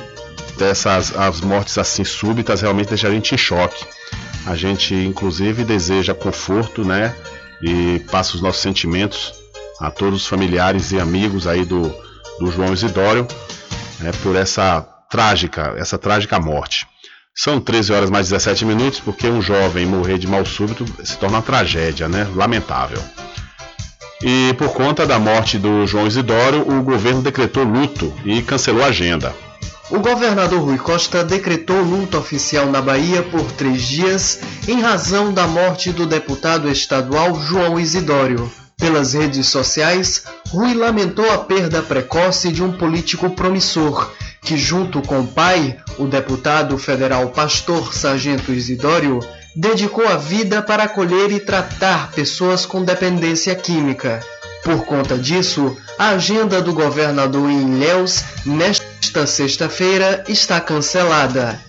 [0.58, 3.86] dessas as mortes assim súbitas realmente deixa a gente em choque.
[4.46, 7.16] A gente inclusive deseja conforto, né?
[7.62, 9.34] E passa os nossos sentimentos
[9.80, 11.94] a todos os familiares e amigos aí do,
[12.40, 13.28] do João Isidório
[14.00, 16.88] né, por essa trágica, essa trágica morte.
[17.36, 21.38] São 13 horas mais 17 minutos, porque um jovem morrer de mal súbito se torna
[21.38, 22.28] uma tragédia, né?
[22.36, 23.02] Lamentável.
[24.22, 28.88] E por conta da morte do João Isidório, o governo decretou luto e cancelou a
[28.88, 29.34] agenda.
[29.92, 35.48] O governador Rui Costa decretou luto oficial na Bahia por três dias em razão da
[35.48, 38.52] morte do deputado estadual João Isidório.
[38.78, 44.12] Pelas redes sociais, Rui lamentou a perda precoce de um político promissor
[44.44, 49.20] que, junto com o pai, o deputado federal Pastor Sargento Isidório,
[49.56, 54.20] dedicou a vida para acolher e tratar pessoas com dependência química.
[54.64, 58.89] Por conta disso, a agenda do governador em Ilhéus nesta
[59.26, 61.60] sexta-feira está cancelada.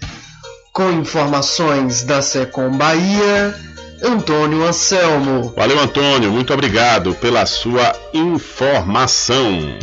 [0.72, 3.54] Com informações da Secom Bahia,
[4.02, 5.52] Antônio Anselmo.
[5.56, 9.78] Valeu, Antônio, muito obrigado pela sua informação.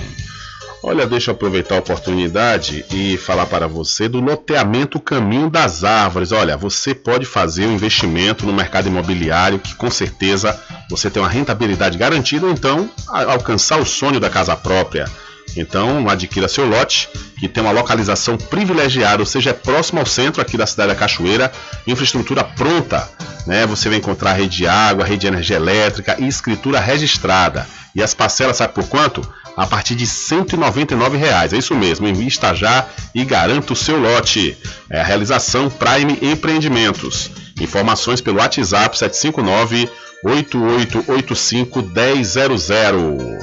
[0.83, 6.31] Olha, deixa eu aproveitar a oportunidade e falar para você do loteamento Caminho das Árvores.
[6.31, 10.57] Olha, você pode fazer um investimento no mercado imobiliário que com certeza
[10.89, 15.09] você tem uma rentabilidade garantida, ou então alcançar o sonho da casa própria.
[15.55, 17.09] Então, adquira seu lote,
[17.39, 20.95] que tem uma localização privilegiada, ou seja, é próximo ao centro aqui da cidade da
[20.95, 21.51] Cachoeira,
[21.85, 23.09] infraestrutura pronta.
[23.45, 23.65] Né?
[23.65, 27.67] Você vai encontrar rede de água, rede de energia elétrica e escritura registrada.
[27.95, 29.27] E as parcelas, sabe por quanto?
[29.57, 31.51] a partir de 199 reais.
[31.51, 34.55] É isso mesmo, invista já e garanta o seu lote.
[34.87, 37.31] É a realização Prime Empreendimentos.
[37.59, 39.89] Informações pelo WhatsApp 759
[40.23, 43.39] 8885 1000.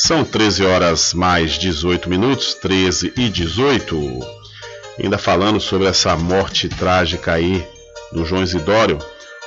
[0.00, 4.20] São 13 horas mais 18 minutos, 13 e 18.
[5.02, 7.66] Ainda falando sobre essa morte trágica aí
[8.12, 8.96] do João Isidório,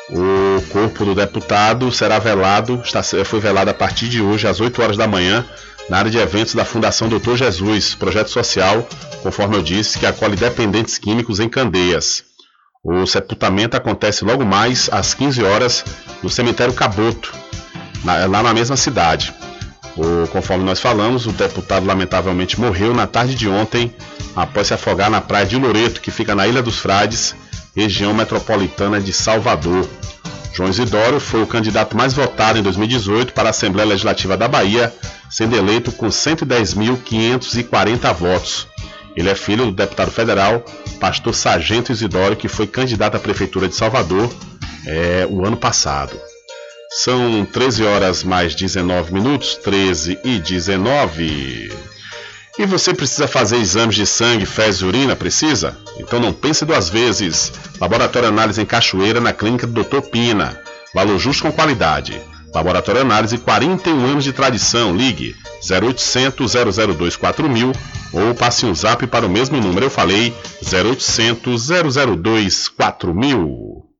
[0.09, 4.81] o corpo do deputado será velado, está, foi velado a partir de hoje às 8
[4.81, 5.45] horas da manhã
[5.87, 8.85] na área de eventos da Fundação Doutor Jesus, projeto social,
[9.23, 12.25] conforme eu disse, que acolhe dependentes químicos em Candeias.
[12.83, 15.85] O sepultamento acontece logo mais às 15 horas
[16.21, 17.33] no cemitério Caboto,
[18.03, 19.33] lá na mesma cidade.
[19.97, 23.93] O, conforme nós falamos, o deputado lamentavelmente morreu na tarde de ontem
[24.35, 27.35] após se afogar na praia de Loreto, que fica na Ilha dos Frades,
[27.75, 29.87] região metropolitana de Salvador.
[30.53, 34.93] João Isidoro foi o candidato mais votado em 2018 para a Assembleia Legislativa da Bahia,
[35.29, 38.67] sendo eleito com 110.540 votos.
[39.15, 40.63] Ele é filho do deputado federal,
[40.99, 44.29] pastor Sargento Isidoro, que foi candidato à Prefeitura de Salvador
[44.85, 46.17] é, o ano passado.
[46.93, 51.71] São 13 horas mais 19 minutos, 13 e 19.
[52.59, 55.15] E você precisa fazer exames de sangue, fezes e urina?
[55.15, 55.77] Precisa?
[55.97, 57.53] Então não pense duas vezes.
[57.79, 60.01] Laboratório Análise em Cachoeira, na clínica do Dr.
[60.01, 60.59] Pina.
[60.93, 62.21] Valor justo com qualidade.
[62.53, 64.93] Laboratório Análise, 41 anos de tradição.
[64.93, 66.53] Ligue 0800
[66.97, 67.71] 002 4000
[68.11, 69.85] ou passe um zap para o mesmo número.
[69.85, 71.69] Eu falei 0800
[72.17, 73.90] 002 4000.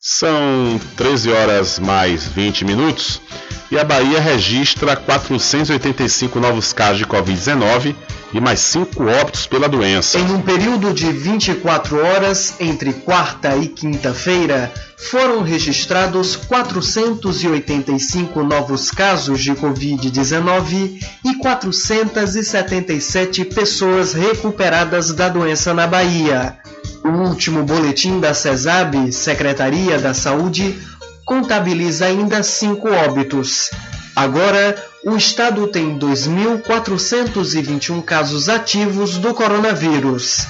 [0.00, 3.20] São 13 horas mais 20 minutos
[3.68, 7.96] e a Bahia registra 485 novos casos de Covid-19
[8.32, 10.20] e mais 5 óbitos pela doença.
[10.20, 19.42] Em um período de 24 horas, entre quarta e quinta-feira, foram registrados 485 novos casos
[19.42, 26.56] de Covid-19 e 477 pessoas recuperadas da doença na Bahia.
[27.04, 30.78] O último boletim da CESAB, Secretaria da Saúde,
[31.24, 33.70] contabiliza ainda cinco óbitos.
[34.16, 34.74] Agora,
[35.04, 40.46] o estado tem 2.421 casos ativos do coronavírus.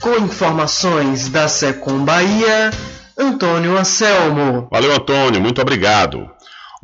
[0.00, 2.70] Com informações da Secom Bahia,
[3.18, 4.68] Antônio Anselmo.
[4.70, 6.30] Valeu, Antônio, muito obrigado.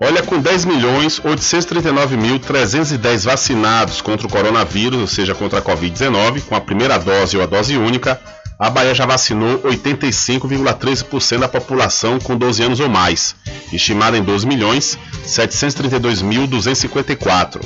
[0.03, 5.63] Olha, com 10 milhões 839 mil 310 vacinados contra o coronavírus, ou seja, contra a
[5.63, 8.19] Covid-19, com a primeira dose ou a dose única,
[8.59, 13.35] a Bahia já vacinou 85,13% da população com 12 anos ou mais,
[13.73, 17.61] estimada em 12 milhões 732 mil 254.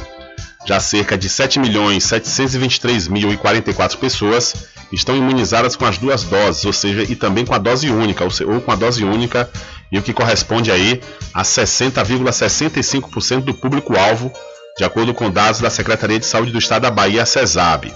[0.67, 4.55] Já cerca de 7 milhões 723 mil 44 pessoas
[4.95, 8.61] estão imunizadas com as duas doses, ou seja, e também com a dose única, ou
[8.61, 9.51] com a dose única,
[9.91, 11.01] e o que corresponde aí
[11.33, 14.31] a 60,65% do público-alvo,
[14.79, 17.93] de acordo com dados da Secretaria de Saúde do Estado da Bahia, CESAB.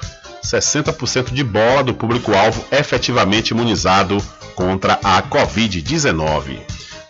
[0.44, 4.18] 60% de bola do público-alvo efetivamente imunizado
[4.54, 6.58] contra a Covid-19.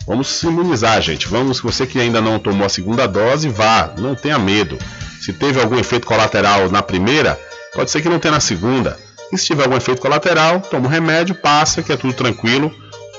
[0.06, 1.26] Vamos se imunizar, gente.
[1.26, 4.78] Vamos, você que ainda não tomou a segunda dose, vá, não tenha medo.
[5.20, 7.40] Se teve algum efeito colateral na primeira,
[7.74, 8.98] pode ser que não tenha na segunda.
[9.32, 12.72] E se tiver algum efeito colateral, toma um remédio, passa, que é tudo tranquilo.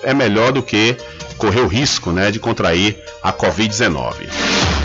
[0.04, 0.96] É melhor do que
[1.38, 4.85] correr o risco né, de contrair a Covid-19.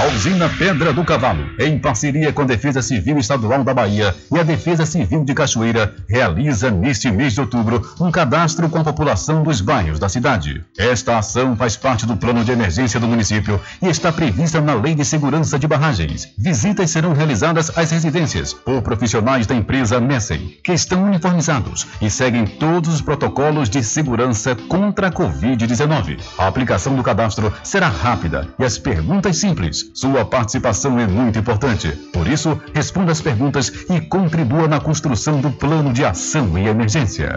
[0.00, 4.38] A usina Pedra do Cavalo, em parceria com a Defesa Civil Estadual da Bahia e
[4.38, 9.42] a Defesa Civil de Cachoeira, realiza neste mês de outubro um cadastro com a população
[9.42, 10.64] dos bairros da cidade.
[10.78, 14.94] Esta ação faz parte do plano de emergência do município e está prevista na Lei
[14.94, 16.32] de Segurança de Barragens.
[16.38, 22.46] Visitas serão realizadas às residências por profissionais da empresa Messem, que estão uniformizados e seguem
[22.46, 26.18] todos os protocolos de segurança contra a Covid-19.
[26.38, 29.89] A aplicação do cadastro será rápida e as perguntas simples.
[29.92, 31.88] Sua participação é muito importante.
[32.12, 37.34] Por isso, responda as perguntas e contribua na construção do plano de ação em emergência.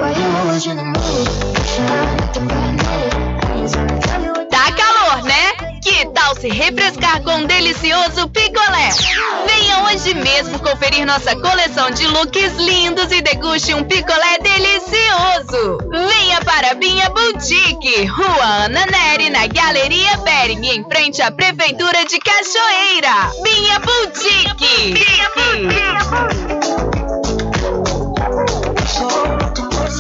[6.43, 8.89] Se refrescar com um delicioso picolé?
[9.47, 15.77] Venha hoje mesmo conferir nossa coleção de looks lindos e deguste um picolé delicioso.
[15.89, 22.19] Venha para Binha Boutique, Rua Ana Neri, na Galeria Bering, em frente à Prefeitura de
[22.19, 23.31] Cachoeira.
[23.41, 24.95] Binha Boutique.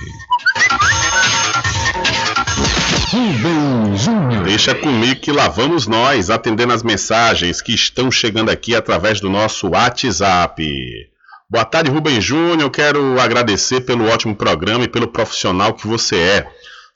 [3.11, 4.43] Rubem Júnior.
[4.43, 9.29] Deixa comigo que lá vamos nós, atendendo as mensagens que estão chegando aqui através do
[9.29, 10.67] nosso WhatsApp.
[11.47, 12.71] Boa tarde, Rubem Júnior.
[12.71, 16.47] Quero agradecer pelo ótimo programa e pelo profissional que você é.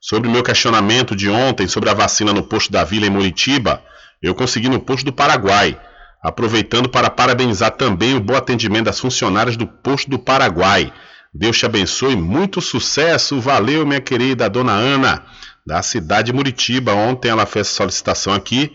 [0.01, 3.83] Sobre o meu questionamento de ontem sobre a vacina no posto da Vila em Muritiba,
[4.21, 5.79] eu consegui no posto do Paraguai.
[6.21, 10.91] Aproveitando para parabenizar também o bom atendimento das funcionárias do posto do Paraguai.
[11.31, 13.39] Deus te abençoe, muito sucesso.
[13.39, 15.23] Valeu, minha querida dona Ana,
[15.67, 16.93] da cidade de Muritiba.
[16.93, 18.71] Ontem ela fez solicitação aqui.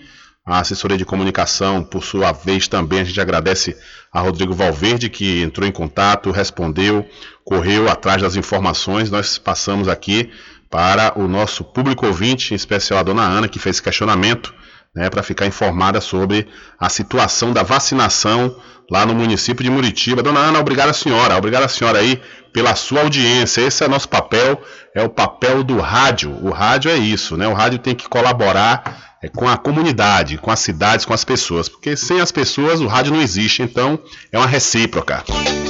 [0.46, 3.76] A assessoria de comunicação, por sua vez, também a gente agradece
[4.12, 7.08] a Rodrigo Valverde, que entrou em contato, respondeu,
[7.44, 9.10] correu atrás das informações.
[9.10, 10.30] Nós passamos aqui
[10.68, 14.54] para o nosso público ouvinte, em especial a dona Ana, que fez questionamento
[14.94, 16.48] né, para ficar informada sobre
[16.78, 18.54] a situação da vacinação
[18.90, 20.22] lá no município de Muritiba.
[20.22, 22.20] Dona Ana, obrigada senhora, obrigada senhora aí
[22.52, 23.60] pela sua audiência.
[23.60, 24.60] Esse é nosso papel,
[24.94, 26.36] é o papel do rádio.
[26.42, 27.46] O rádio é isso, né?
[27.46, 31.68] O rádio tem que colaborar é, com a comunidade, com as cidades, com as pessoas,
[31.68, 33.62] porque sem as pessoas o rádio não existe.
[33.62, 33.98] Então
[34.32, 35.22] é uma recíproca.
[35.24, 35.69] Tudo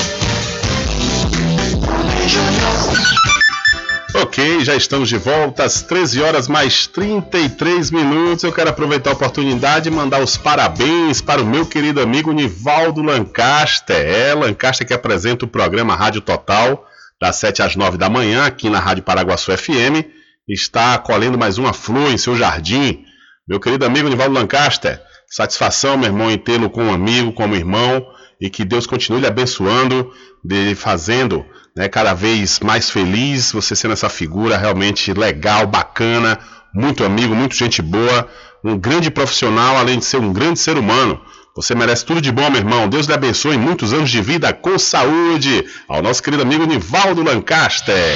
[4.13, 8.43] Ok, já estamos de volta às 13 horas mais 33 minutos.
[8.43, 13.01] Eu quero aproveitar a oportunidade e mandar os parabéns para o meu querido amigo Nivaldo
[13.01, 13.95] Lancaster.
[13.95, 16.85] É, Lancaster que apresenta o programa Rádio Total,
[17.19, 20.05] das 7 às 9 da manhã, aqui na Rádio Paraguaçu FM.
[20.47, 23.03] Está colhendo mais uma flor em seu jardim.
[23.47, 28.05] Meu querido amigo Nivaldo Lancaster, satisfação, meu irmão, em tê-lo como amigo, como irmão,
[28.39, 30.11] e que Deus continue lhe abençoando,
[30.43, 31.45] de fazendo
[31.75, 36.39] né, cada vez mais feliz, você sendo essa figura realmente legal, bacana,
[36.73, 38.27] muito amigo, muito gente boa,
[38.63, 41.19] um grande profissional, além de ser um grande ser humano.
[41.55, 42.87] Você merece tudo de bom, meu irmão.
[42.87, 45.65] Deus lhe abençoe muitos anos de vida com saúde.
[45.87, 48.15] Ao nosso querido amigo Nivaldo Lancaster.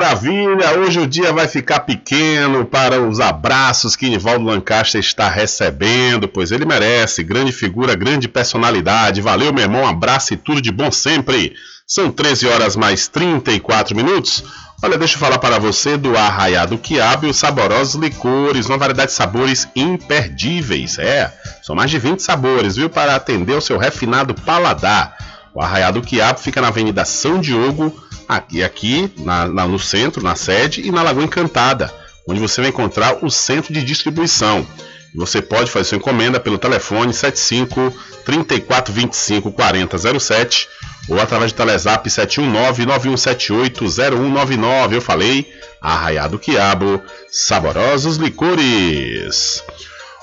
[0.00, 0.78] Maravilha!
[0.78, 6.50] Hoje o dia vai ficar pequeno para os abraços que Nivaldo Lancaster está recebendo, pois
[6.50, 7.22] ele merece.
[7.22, 9.20] Grande figura, grande personalidade.
[9.20, 9.86] Valeu, meu irmão.
[9.86, 11.54] Abraço e tudo de bom sempre.
[11.86, 14.42] São 13 horas mais 34 minutos.
[14.82, 19.10] Olha, deixa eu falar para você do Arraiado Quiabo e os saborosos licores, uma variedade
[19.10, 20.98] de sabores imperdíveis.
[20.98, 21.30] É,
[21.62, 22.88] são mais de 20 sabores, viu?
[22.88, 25.14] Para atender o seu refinado paladar.
[25.52, 27.94] O Arraiado Quiabo fica na Avenida São Diogo,
[28.30, 31.92] aqui, aqui na, na, no centro, na sede, e na Lagoa Encantada,
[32.28, 34.64] onde você vai encontrar o centro de distribuição.
[35.12, 37.92] E você pode fazer sua encomenda pelo telefone 75
[38.24, 40.68] 3425 4007
[41.08, 44.96] ou através do Telezap 719 9178 0199.
[44.96, 49.64] Eu falei, Arraiado Quiabo, saborosos licores.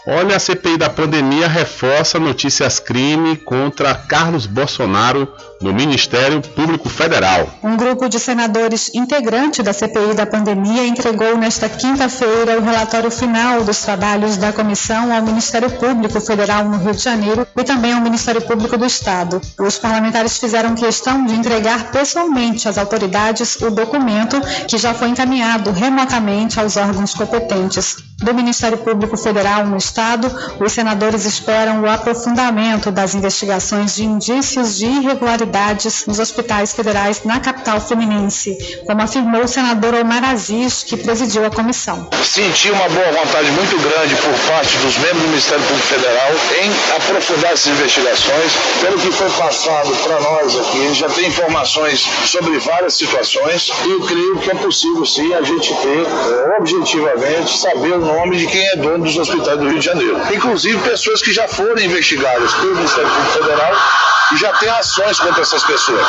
[0.09, 5.27] Olha, a CPI da pandemia reforça notícias crime contra Carlos Bolsonaro
[5.61, 7.49] no Ministério Público Federal.
[7.61, 13.65] Um grupo de senadores integrante da CPI da pandemia entregou nesta quinta-feira o relatório final
[13.65, 17.99] dos trabalhos da comissão ao Ministério Público Federal no Rio de Janeiro e também ao
[17.99, 19.41] Ministério Público do Estado.
[19.59, 24.39] Os parlamentares fizeram questão de entregar pessoalmente às autoridades o documento
[24.69, 28.06] que já foi encaminhado remotamente aos órgãos competentes.
[28.19, 30.27] Do Ministério Público Federal no Estado,
[30.59, 37.39] os senadores esperam o aprofundamento das investigações de indícios de irregularidades nos hospitais federais na
[37.39, 38.57] capital fluminense,
[38.87, 42.09] como afirmou o senador Omar Aziz, que presidiu a comissão.
[42.23, 46.31] Senti uma boa vontade muito grande por parte dos membros do Ministério Público Federal
[46.63, 48.51] em aprofundar essas investigações.
[48.81, 54.01] Pelo que foi passado para nós aqui, já tem informações sobre várias situações e eu
[54.01, 58.75] creio que é possível sim a gente ter eh, objetivamente saber nome de quem é
[58.75, 60.17] dono dos hospitais do Rio de Janeiro.
[60.33, 63.73] Inclusive pessoas que já foram investigadas pelo Ministério Público Federal
[64.33, 66.05] e já tem ações contra essas pessoas.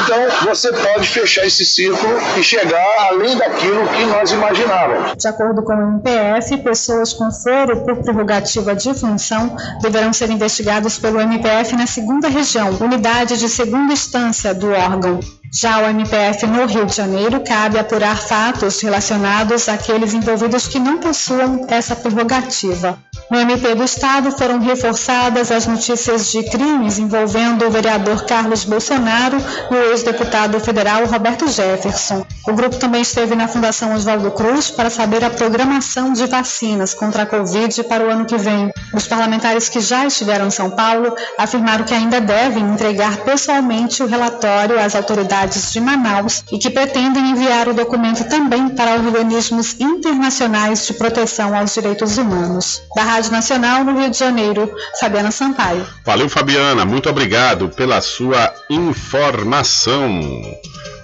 [0.00, 5.16] Então, você pode fechar esse círculo e chegar além daquilo que nós imaginávamos.
[5.16, 10.98] De acordo com o MPF, pessoas com foro por prerrogativa de função deverão ser investigadas
[10.98, 15.20] pelo MPF na segunda região, unidade de segunda instância do órgão.
[15.50, 20.98] Já ao MPF no Rio de Janeiro, cabe apurar fatos relacionados àqueles envolvidos que não
[20.98, 22.98] possuam essa prerrogativa.
[23.30, 29.36] No MP do Estado foram reforçadas as notícias de crimes envolvendo o vereador Carlos Bolsonaro
[29.70, 32.24] e o ex-deputado federal Roberto Jefferson.
[32.46, 37.22] O grupo também esteve na Fundação Oswaldo Cruz para saber a programação de vacinas contra
[37.22, 38.70] a Covid para o ano que vem.
[38.94, 44.06] Os parlamentares que já estiveram em São Paulo afirmaram que ainda devem entregar pessoalmente o
[44.06, 50.86] relatório às autoridades de Manaus e que pretendem enviar o documento também para organismos internacionais
[50.86, 52.82] de proteção aos direitos humanos.
[52.94, 55.86] Da Rádio Nacional no Rio de Janeiro, Fabiana Sampaio.
[56.04, 56.84] Valeu, Fabiana.
[56.84, 60.20] Muito obrigado pela sua informação.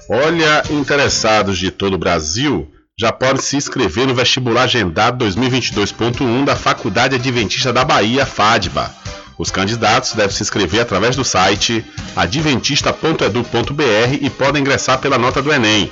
[0.09, 6.55] Olha, interessados de todo o Brasil já podem se inscrever no vestibular agendado 2022.1 da
[6.55, 8.95] Faculdade Adventista da Bahia, FADBA.
[9.37, 11.85] Os candidatos devem se inscrever através do site
[12.15, 15.91] adventista.edu.br e podem ingressar pela nota do Enem.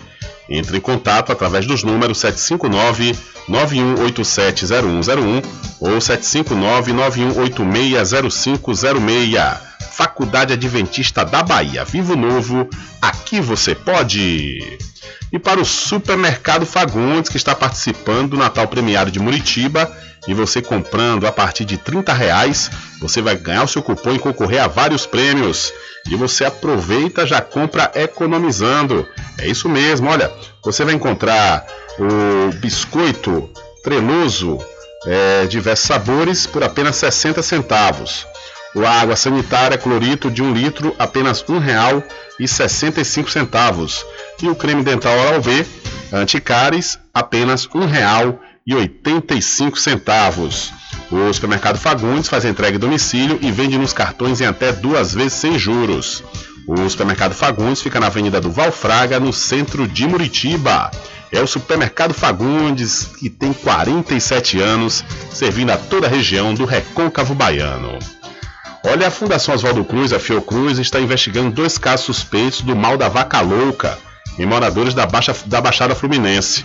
[0.49, 3.17] Entre em contato através dos números 759
[3.49, 5.43] 91870101
[5.81, 9.59] ou 759 91860506.
[9.93, 11.85] Faculdade Adventista da Bahia.
[11.85, 12.69] Vivo Novo,
[13.01, 14.79] aqui você pode!
[15.33, 19.91] E para o Supermercado Fagundes, que está participando do Natal Premiado de Muritiba,
[20.27, 22.71] e você comprando a partir de 30 reais,
[23.01, 25.73] você vai ganhar o seu cupom e concorrer a vários prêmios.
[26.09, 29.09] E você aproveita, já compra economizando.
[29.39, 30.33] É isso mesmo, olha,
[30.65, 31.67] você vai encontrar
[31.99, 33.51] o biscoito
[33.83, 34.59] treloso,
[35.07, 38.27] é, diversos sabores, por apenas 60 centavos.
[38.77, 41.57] A água sanitária clorito de 1 litro, apenas R$
[42.39, 44.05] 1,65.
[44.43, 45.67] E o creme dental Oral V,
[46.13, 47.81] anticáris, apenas R$
[48.69, 50.73] 1,85.
[51.11, 55.35] O supermercado Fagundes faz entrega em domicílio e vende nos cartões em até duas vezes
[55.35, 56.23] sem juros.
[56.67, 60.91] O supermercado Fagundes fica na Avenida do Valfraga, no centro de Muritiba.
[61.33, 67.35] É o supermercado Fagundes, que tem 47 anos, servindo a toda a região do Recôncavo
[67.35, 67.99] Baiano.
[68.85, 73.09] Olha, a Fundação Oswaldo Cruz, a Fiocruz, está investigando dois casos suspeitos do mal da
[73.09, 73.99] vaca louca
[74.39, 76.65] em moradores da, Baixa, da Baixada Fluminense.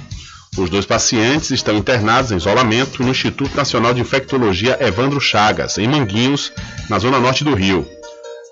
[0.55, 5.87] Os dois pacientes estão internados em isolamento no Instituto Nacional de Infectologia Evandro Chagas, em
[5.87, 6.51] Manguinhos,
[6.89, 7.87] na zona norte do Rio.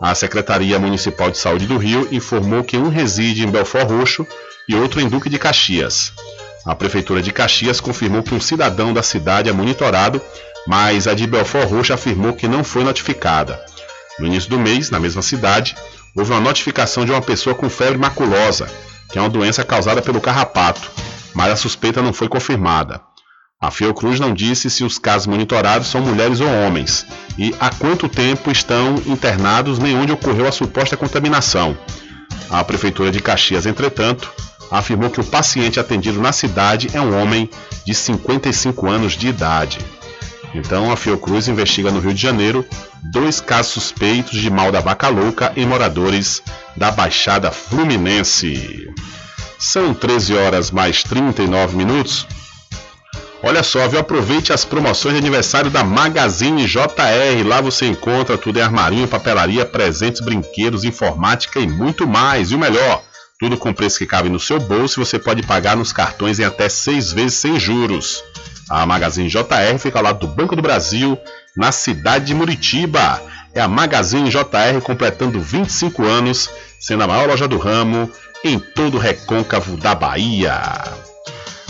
[0.01, 4.27] A Secretaria Municipal de Saúde do Rio informou que um reside em Belfort Roxo
[4.67, 6.11] e outro em Duque de Caxias.
[6.65, 10.21] A Prefeitura de Caxias confirmou que um cidadão da cidade é monitorado,
[10.67, 13.63] mas a de Belfort Roxo afirmou que não foi notificada.
[14.19, 15.75] No início do mês, na mesma cidade,
[16.15, 18.67] houve uma notificação de uma pessoa com febre maculosa,
[19.11, 20.91] que é uma doença causada pelo carrapato,
[21.35, 23.01] mas a suspeita não foi confirmada.
[23.61, 27.05] A Fiocruz não disse se os casos monitorados são mulheres ou homens
[27.37, 31.77] e há quanto tempo estão internados nem onde ocorreu a suposta contaminação.
[32.49, 34.31] A Prefeitura de Caxias, entretanto,
[34.69, 37.49] afirmou que o paciente atendido na cidade é um homem
[37.85, 39.79] de 55 anos de idade.
[40.53, 42.65] Então, a Fiocruz investiga no Rio de Janeiro
[43.03, 46.41] dois casos suspeitos de mal da vaca louca em moradores
[46.75, 48.87] da Baixada Fluminense.
[49.57, 52.27] São 13 horas mais 39 minutos.
[53.41, 53.99] Olha só, viu?
[53.99, 57.47] Aproveite as promoções de aniversário da Magazine JR.
[57.47, 62.51] Lá você encontra tudo em armarinho, papelaria, presentes, brinquedos, informática e muito mais.
[62.51, 63.03] E o melhor,
[63.39, 66.43] tudo com preço que cabe no seu bolso e você pode pagar nos cartões em
[66.43, 68.23] até seis vezes sem juros.
[68.69, 71.17] A Magazine JR fica ao lado do Banco do Brasil,
[71.55, 73.21] na cidade de Muritiba.
[73.53, 76.49] É a Magazine JR completando 25 anos,
[76.79, 78.11] sendo a maior loja do ramo
[78.45, 80.61] em todo o recôncavo da Bahia.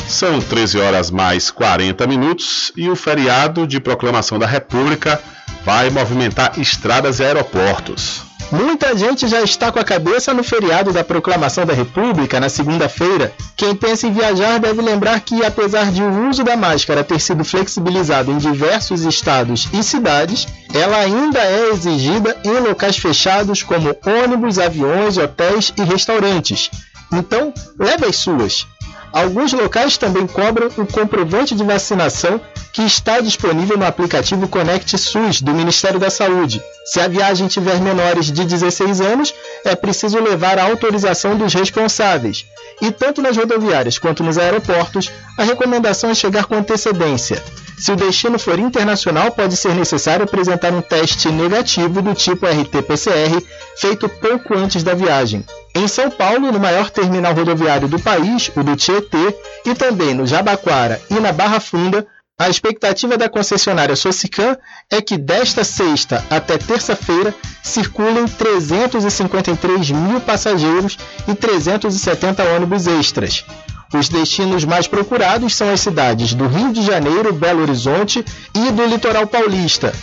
[0.09, 5.21] São 13 horas mais 40 minutos e o feriado de proclamação da República
[5.63, 8.24] vai movimentar estradas e aeroportos.
[8.51, 13.33] Muita gente já está com a cabeça no feriado da Proclamação da República, na segunda-feira.
[13.57, 17.43] Quem pensa em viajar deve lembrar que, apesar de o uso da máscara ter sido
[17.43, 24.59] flexibilizado em diversos estados e cidades, ela ainda é exigida em locais fechados como ônibus,
[24.59, 26.69] aviões, hotéis e restaurantes.
[27.11, 28.67] Então, leve as suas.
[29.15, 32.41] Alguns locais também cobram o comprovante de vacinação
[32.73, 36.61] que está disponível no aplicativo Conect SUS do Ministério da Saúde.
[36.83, 39.33] Se a viagem tiver menores de 16 anos,
[39.63, 42.45] é preciso levar a autorização dos responsáveis.
[42.81, 47.41] E tanto nas rodoviárias quanto nos aeroportos, a recomendação é chegar com antecedência.
[47.77, 53.41] Se o destino for internacional, pode ser necessário apresentar um teste negativo do tipo RT-PCR
[53.77, 55.45] feito pouco antes da viagem.
[55.75, 59.35] Em São Paulo, no maior terminal rodoviário do país, o do Tietê,
[59.65, 62.07] e também no Jabaquara e na Barra Funda,
[62.39, 64.57] a expectativa da concessionária Socicam
[64.89, 70.97] é que desta sexta até terça-feira circulem 353 mil passageiros
[71.27, 73.45] e 370 ônibus extras.
[73.93, 78.23] Os destinos mais procurados são as cidades do Rio de Janeiro, Belo Horizonte
[78.53, 79.93] e do litoral paulista.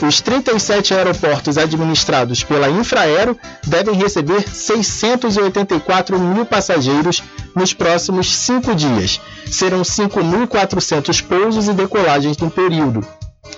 [0.00, 7.22] Os 37 aeroportos administrados pela Infraero devem receber 684 mil passageiros
[7.54, 9.20] nos próximos cinco dias.
[9.46, 13.04] Serão 5.400 pousos e decolagens no período.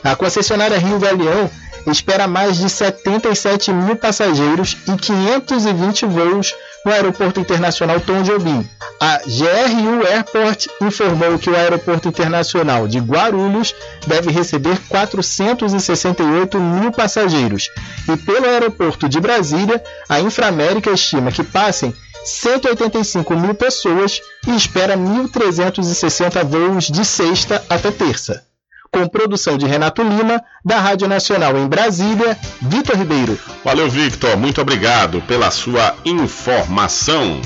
[0.03, 1.51] A concessionária Rio Galeão
[1.87, 6.55] espera mais de 77 mil passageiros e 520 voos
[6.85, 8.69] no Aeroporto Internacional Tom Jobim.
[9.01, 13.75] A GRU Airport informou que o Aeroporto Internacional de Guarulhos
[14.07, 17.71] deve receber 468 mil passageiros.
[18.09, 21.95] E pelo Aeroporto de Brasília, a Inframérica estima que passem
[22.25, 28.50] 185 mil pessoas e espera 1.360 voos de sexta até terça
[28.93, 33.39] com produção de Renato Lima, da Rádio Nacional em Brasília, Vitor Ribeiro.
[33.65, 34.37] Valeu, Victor.
[34.37, 37.41] Muito obrigado pela sua informação.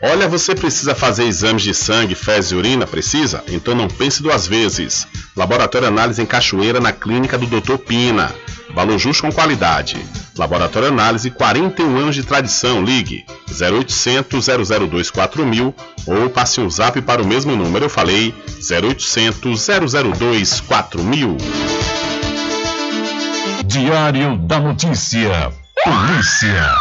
[0.00, 2.86] Olha, você precisa fazer exames de sangue, fezes e urina?
[2.86, 3.42] Precisa?
[3.48, 5.08] Então não pense duas vezes.
[5.36, 7.78] Laboratório Análise em Cachoeira, na clínica do Dr.
[7.78, 8.32] Pina.
[8.72, 9.96] Valor justo com qualidade.
[10.36, 12.84] Laboratório Análise, 41 anos de tradição.
[12.84, 14.46] Ligue 0800
[14.88, 15.74] 002 4000
[16.06, 17.86] ou passe um zap para o mesmo número.
[17.86, 18.32] Eu falei
[18.70, 19.66] 0800
[20.16, 21.36] 002 4000.
[23.64, 25.52] Diário da Notícia.
[25.82, 26.74] Polícia.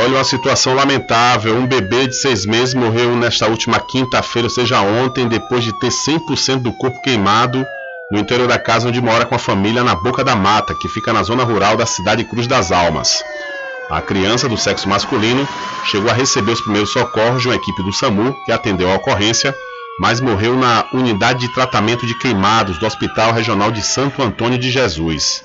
[0.00, 1.56] Olha uma situação lamentável.
[1.56, 5.88] Um bebê de seis meses morreu nesta última quinta-feira, ou seja, ontem, depois de ter
[5.88, 7.66] 100% do corpo queimado
[8.12, 11.12] no interior da casa onde mora com a família na Boca da Mata, que fica
[11.12, 13.24] na zona rural da cidade Cruz das Almas.
[13.90, 15.46] A criança do sexo masculino
[15.84, 19.52] chegou a receber os primeiros socorros de uma equipe do SAMU que atendeu a ocorrência,
[19.98, 24.70] mas morreu na unidade de tratamento de queimados do Hospital Regional de Santo Antônio de
[24.70, 25.42] Jesus.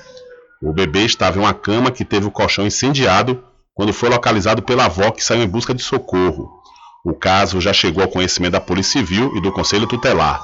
[0.62, 3.42] O bebê estava em uma cama que teve o colchão incendiado
[3.74, 6.62] quando foi localizado pela avó que saiu em busca de socorro.
[7.04, 10.40] O caso já chegou ao conhecimento da Polícia Civil e do Conselho Tutelar.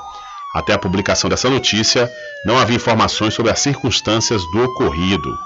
[0.54, 2.10] Até a publicação dessa notícia,
[2.44, 5.38] não havia informações sobre as circunstâncias do ocorrido.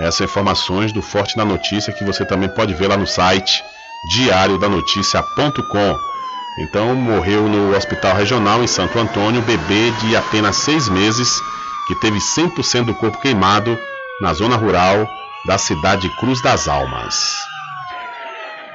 [0.00, 3.62] Essas informações do Forte da Notícia que você também pode ver lá no site
[4.10, 5.98] diariodanoticia.com.
[6.58, 11.40] Então, morreu no Hospital Regional em Santo Antônio, bebê de apenas seis meses,
[11.86, 13.78] que teve 100% do corpo queimado
[14.20, 15.08] na zona rural
[15.46, 17.36] da cidade Cruz das Almas.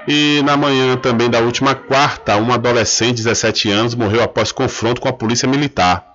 [0.07, 5.01] E na manhã também da última quarta, um adolescente de 17 anos morreu após confronto
[5.01, 6.05] com a polícia militar.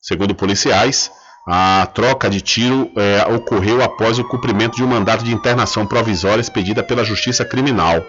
[0.00, 1.10] Segundo policiais,
[1.48, 6.40] a troca de tiro é, ocorreu após o cumprimento de um mandato de internação provisória
[6.40, 8.00] expedida pela Justiça Criminal.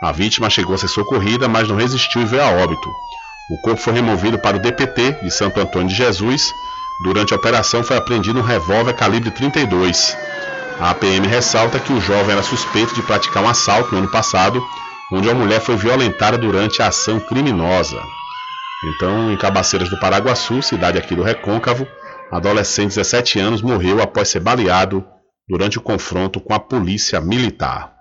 [0.00, 2.88] A vítima chegou a ser socorrida, mas não resistiu e veio a óbito.
[3.50, 6.52] O corpo foi removido para o DPT de Santo Antônio de Jesus.
[7.02, 10.16] Durante a operação foi apreendido um revólver calibre 32.
[10.80, 14.64] A APM ressalta que o jovem era suspeito de praticar um assalto no ano passado,
[15.12, 18.00] onde a mulher foi violentada durante a ação criminosa.
[18.84, 21.84] Então, em Cabaceiras do Paraguaçu, cidade aqui do Recôncavo,
[22.30, 25.04] adolescente de 17 anos morreu após ser baleado
[25.48, 27.92] durante o confronto com a polícia militar.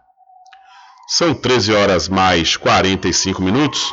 [1.08, 3.92] São 13 horas mais 45 minutos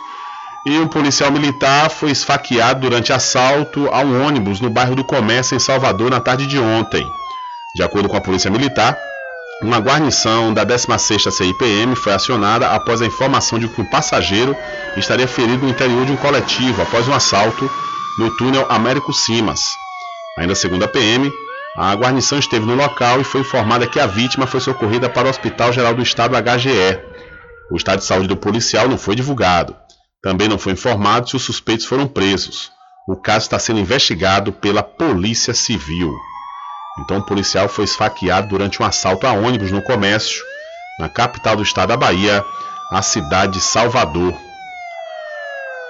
[0.66, 5.54] e um policial militar foi esfaqueado durante assalto a um ônibus no bairro do Comércio,
[5.54, 7.06] em Salvador, na tarde de ontem.
[7.74, 8.96] De acordo com a Polícia Militar,
[9.60, 14.56] uma guarnição da 16ª CIPM foi acionada após a informação de que um passageiro
[14.96, 17.68] estaria ferido no interior de um coletivo após um assalto
[18.16, 19.60] no túnel Américo Simas.
[20.38, 21.32] Ainda segundo a PM,
[21.76, 25.30] a guarnição esteve no local e foi informada que a vítima foi socorrida para o
[25.30, 27.00] Hospital Geral do Estado HGE.
[27.72, 29.74] O estado de saúde do policial não foi divulgado.
[30.22, 32.70] Também não foi informado se os suspeitos foram presos.
[33.08, 36.14] O caso está sendo investigado pela Polícia Civil.
[36.96, 40.44] Então, o policial foi esfaqueado durante um assalto a ônibus no comércio,
[40.98, 42.44] na capital do estado da Bahia,
[42.90, 44.38] a cidade de Salvador.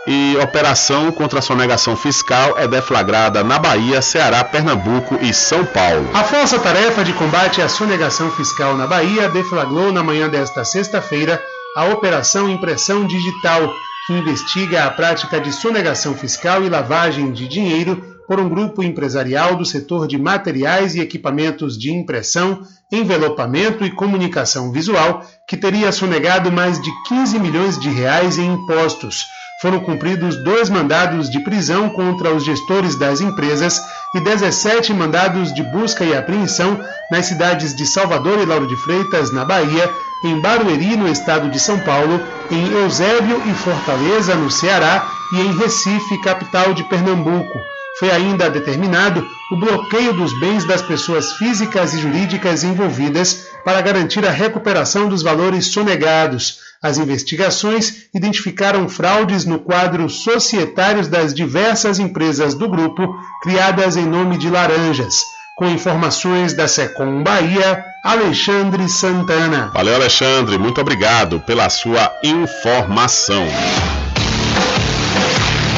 [0.07, 6.11] E operação contra a sonegação fiscal é deflagrada na Bahia, Ceará, Pernambuco e São Paulo.
[6.15, 11.43] A Força Tarefa de Combate à Sonegação Fiscal na Bahia deflagrou na manhã desta sexta-feira
[11.77, 13.73] a Operação Impressão Digital,
[14.07, 19.57] que investiga a prática de sonegação fiscal e lavagem de dinheiro por um grupo empresarial
[19.57, 26.51] do setor de materiais e equipamentos de impressão, envelopamento e comunicação visual, que teria sonegado
[26.51, 29.25] mais de 15 milhões de reais em impostos.
[29.61, 33.81] Foram cumpridos dois mandados de prisão contra os gestores das empresas
[34.15, 36.79] e 17 mandados de busca e apreensão
[37.11, 39.91] nas cidades de Salvador e Lauro de Freitas, na Bahia,
[40.25, 42.21] em Barueri, no estado de São Paulo,
[42.51, 47.74] em Eusébio e Fortaleza, no Ceará, e em Recife, capital de Pernambuco.
[47.99, 54.27] Foi ainda determinado o bloqueio dos bens das pessoas físicas e jurídicas envolvidas para garantir
[54.27, 56.59] a recuperação dos valores sonegados.
[56.83, 64.37] As investigações identificaram fraudes no quadro societários das diversas empresas do grupo, criadas em nome
[64.39, 65.23] de laranjas.
[65.57, 69.71] Com informações da Secom Bahia, Alexandre Santana.
[69.73, 70.59] Valeu, Alexandre.
[70.59, 73.47] Muito obrigado pela sua informação.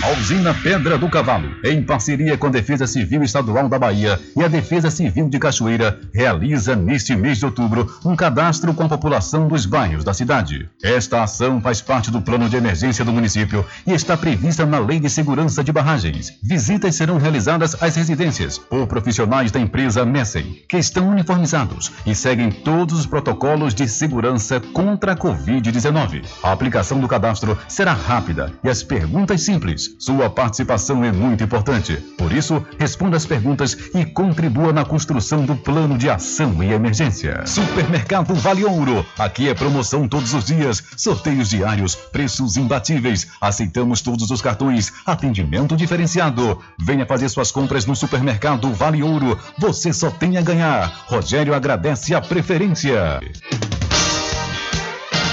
[0.00, 4.44] A usina Pedra do Cavalo, em parceria com a Defesa Civil Estadual da Bahia e
[4.44, 9.48] a Defesa Civil de Cachoeira, realiza neste mês de outubro um cadastro com a população
[9.48, 10.68] dos bairros da cidade.
[10.82, 15.00] Esta ação faz parte do plano de emergência do município e está prevista na Lei
[15.00, 16.32] de Segurança de Barragens.
[16.42, 22.50] Visitas serão realizadas às residências por profissionais da empresa Messen, que estão uniformizados e seguem
[22.50, 26.24] todos os protocolos de segurança contra a Covid-19.
[26.42, 29.87] A aplicação do cadastro será rápida e as perguntas simples.
[29.98, 31.96] Sua participação é muito importante.
[32.16, 37.46] Por isso, responda as perguntas e contribua na construção do plano de ação e emergência.
[37.46, 39.04] Supermercado Vale Ouro.
[39.18, 43.28] Aqui é promoção todos os dias, sorteios diários, preços imbatíveis.
[43.40, 46.58] Aceitamos todos os cartões, atendimento diferenciado.
[46.78, 49.38] Venha fazer suas compras no Supermercado Vale Ouro.
[49.58, 51.04] Você só tem a ganhar.
[51.06, 53.20] Rogério agradece a preferência.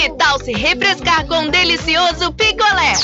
[0.00, 2.94] Que tal se refrescar com um delicioso picolé?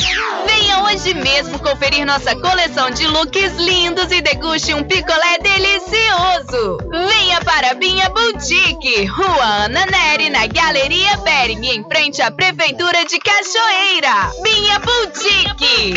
[0.47, 6.78] Venha hoje mesmo conferir nossa coleção de looks lindos e deguste um picolé delicioso.
[6.90, 13.18] Venha para Binha Boutique, Rua Ana Neri, na Galeria Bering, em frente à Prefeitura de
[13.18, 14.32] Cachoeira.
[14.43, 15.97] Binha Boutique.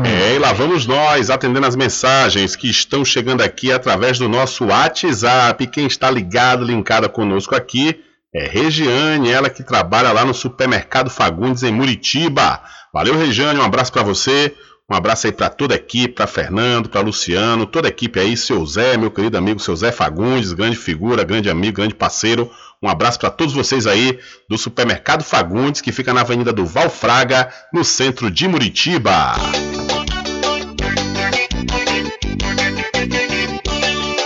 [0.05, 4.65] É, e lá vamos nós atendendo as mensagens que estão chegando aqui através do nosso
[4.65, 5.67] WhatsApp.
[5.67, 8.01] Quem está ligado, linkada conosco aqui
[8.33, 12.61] é Regiane, ela que trabalha lá no supermercado Fagundes em Muritiba.
[12.93, 14.53] Valeu, Regiane, um abraço para você.
[14.87, 18.37] Um abraço aí para toda a equipe, para Fernando, para Luciano, toda a equipe aí,
[18.37, 22.51] seu Zé, meu querido amigo, seu Zé Fagundes, grande figura, grande amigo, grande parceiro.
[22.79, 27.51] Um abraço para todos vocês aí do Supermercado Fagundes, que fica na Avenida do Valfraga,
[27.73, 29.33] no centro de Muritiba.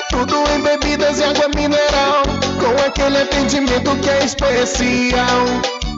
[0.10, 2.24] Tudo em bebidas e água mineral,
[2.60, 5.79] com aquele atendimento que é especial.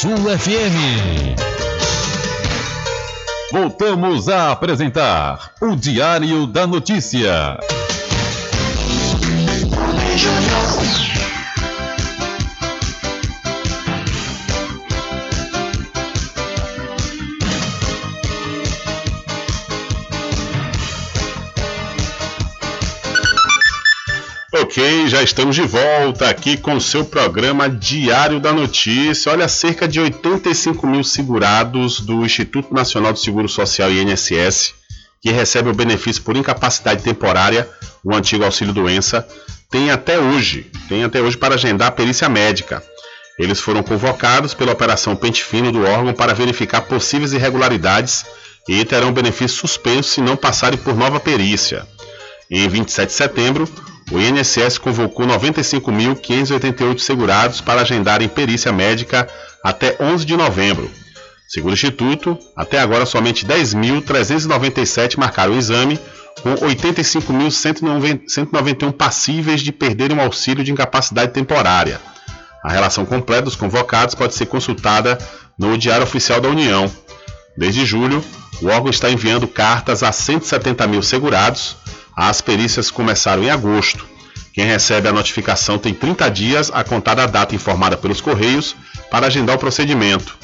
[0.00, 1.34] FM.
[3.50, 7.58] Voltamos a apresentar o Diário da Notícia.
[24.68, 29.32] Ok, já estamos de volta aqui com o seu programa Diário da Notícia.
[29.32, 34.74] Olha, cerca de 85 mil segurados do Instituto Nacional do Seguro Social INSS,
[35.22, 37.66] que recebe o benefício por incapacidade temporária,
[38.04, 39.26] o antigo auxílio doença,
[39.70, 42.82] tem até hoje, tem até hoje para agendar a perícia médica.
[43.38, 48.26] Eles foram convocados pela Operação Pente Fino do órgão para verificar possíveis irregularidades
[48.68, 51.86] e terão benefício suspenso se não passarem por nova perícia.
[52.50, 53.68] Em 27 de setembro,
[54.10, 59.28] o INSS convocou 95.588 segurados para agendarem perícia médica
[59.62, 60.90] até 11 de novembro.
[61.48, 65.98] Segundo o Instituto, até agora somente 10.397 marcaram o exame,
[66.42, 72.00] com 85.191 passíveis de perderem o auxílio de incapacidade temporária.
[72.62, 75.18] A relação completa dos convocados pode ser consultada
[75.58, 76.88] no Diário Oficial da União.
[77.56, 78.24] Desde julho,
[78.62, 81.76] o órgão está enviando cartas a 170 mil segurados.
[82.20, 84.04] As perícias começaram em agosto.
[84.52, 88.74] Quem recebe a notificação tem 30 dias a contar da data informada pelos Correios
[89.08, 90.36] para agendar o procedimento.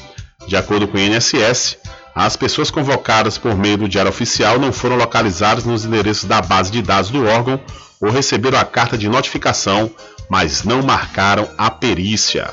[0.47, 1.77] De acordo com o INSS,
[2.15, 6.71] as pessoas convocadas por meio do Diário Oficial não foram localizadas nos endereços da base
[6.71, 7.59] de dados do órgão
[7.99, 9.91] ou receberam a carta de notificação,
[10.29, 12.49] mas não marcaram a perícia.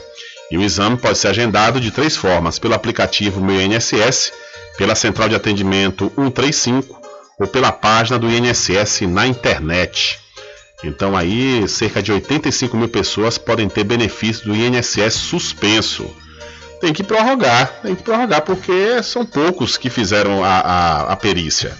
[0.51, 4.33] E o exame pode ser agendado de três formas: pelo aplicativo Meu INSS,
[4.77, 7.02] pela central de atendimento 135
[7.39, 10.19] ou pela página do INSS na internet.
[10.85, 16.09] Então aí cerca de 85 mil pessoas podem ter benefício do INSS suspenso
[16.83, 21.73] tem que prorrogar, tem que prorrogar porque são poucos que fizeram a, a, a perícia.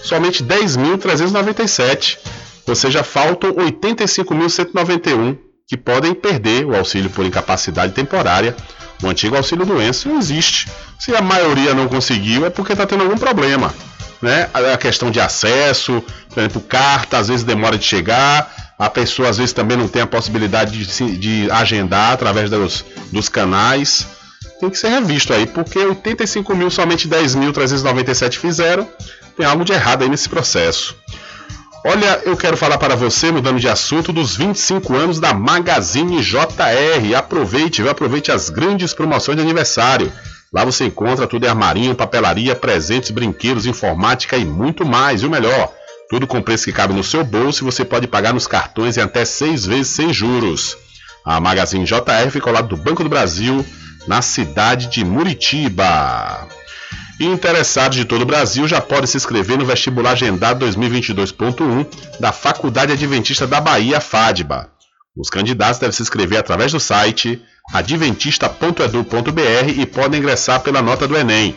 [0.00, 2.18] Somente 10.397,
[2.64, 5.36] ou seja, faltam 85.191
[5.66, 8.54] que podem perder o auxílio por incapacidade temporária.
[9.02, 10.68] O antigo auxílio doença não existe.
[11.00, 13.74] Se a maioria não conseguiu, é porque está tendo algum problema.
[14.24, 14.48] Né?
[14.54, 19.36] A questão de acesso, por exemplo, carta às vezes demora de chegar, a pessoa às
[19.36, 22.82] vezes também não tem a possibilidade de, de agendar através dos,
[23.12, 24.06] dos canais
[24.60, 28.88] tem que ser revisto aí, porque 85 mil, somente 10.397 fizeram,
[29.36, 30.96] tem algo de errado aí nesse processo.
[31.86, 37.14] Olha, eu quero falar para você, mudando de assunto, dos 25 anos da Magazine JR.
[37.14, 40.10] Aproveite, aproveite as grandes promoções de aniversário.
[40.54, 45.20] Lá você encontra tudo em armarinho, papelaria, presentes, brinquedos, informática e muito mais.
[45.20, 45.72] E o melhor,
[46.08, 49.00] tudo com preço que cabe no seu bolso e você pode pagar nos cartões em
[49.00, 50.76] até seis vezes sem juros.
[51.24, 53.66] A Magazine JR fica ao lado do Banco do Brasil,
[54.06, 56.46] na cidade de Muritiba.
[57.18, 61.86] Interessados de todo o Brasil já podem se inscrever no vestibular agendado 2022.1
[62.20, 64.73] da Faculdade Adventista da Bahia, FADBA.
[65.16, 67.40] Os candidatos devem se inscrever através do site
[67.72, 71.56] adventista.edu.br e podem ingressar pela nota do Enem.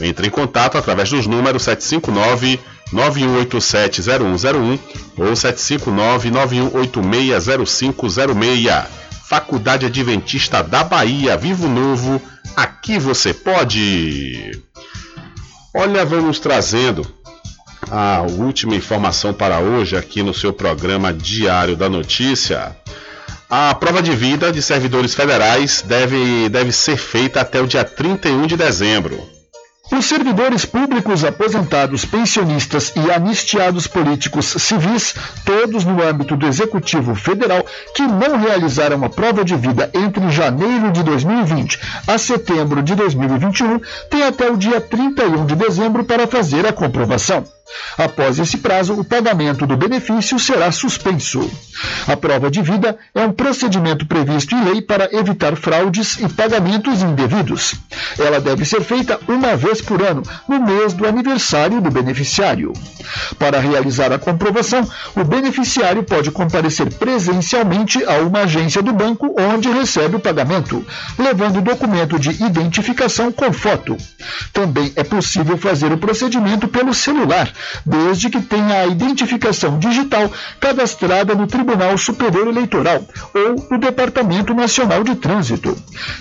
[0.00, 2.58] Entre em contato através dos números 759
[2.92, 4.78] 91870101
[5.18, 8.86] ou 759 91860506.
[9.28, 12.22] Faculdade Adventista da Bahia, Vivo Novo,
[12.56, 14.58] aqui você pode.
[15.74, 17.06] Olha, vamos trazendo
[17.90, 22.76] a última informação para hoje aqui no seu programa Diário da Notícia.
[23.48, 28.46] A prova de vida de servidores federais deve, deve ser feita até o dia 31
[28.46, 29.18] de dezembro.
[29.90, 35.14] Os servidores públicos aposentados, pensionistas e anistiados políticos civis,
[35.46, 40.92] todos no âmbito do Executivo Federal, que não realizaram a prova de vida entre janeiro
[40.92, 46.66] de 2020 a setembro de 2021, têm até o dia 31 de dezembro para fazer
[46.66, 47.44] a comprovação.
[47.96, 51.50] Após esse prazo, o pagamento do benefício será suspenso.
[52.06, 57.02] A prova de vida é um procedimento previsto em lei para evitar fraudes e pagamentos
[57.02, 57.74] indevidos.
[58.18, 62.72] Ela deve ser feita uma vez por ano, no mês do aniversário do beneficiário.
[63.38, 69.68] Para realizar a comprovação, o beneficiário pode comparecer presencialmente a uma agência do banco onde
[69.68, 70.86] recebe o pagamento,
[71.18, 73.96] levando documento de identificação com foto.
[74.52, 77.52] Também é possível fazer o procedimento pelo celular
[77.84, 80.30] desde que tenha a identificação digital
[80.60, 83.04] cadastrada no Tribunal Superior Eleitoral
[83.34, 85.76] ou no Departamento Nacional de Trânsito.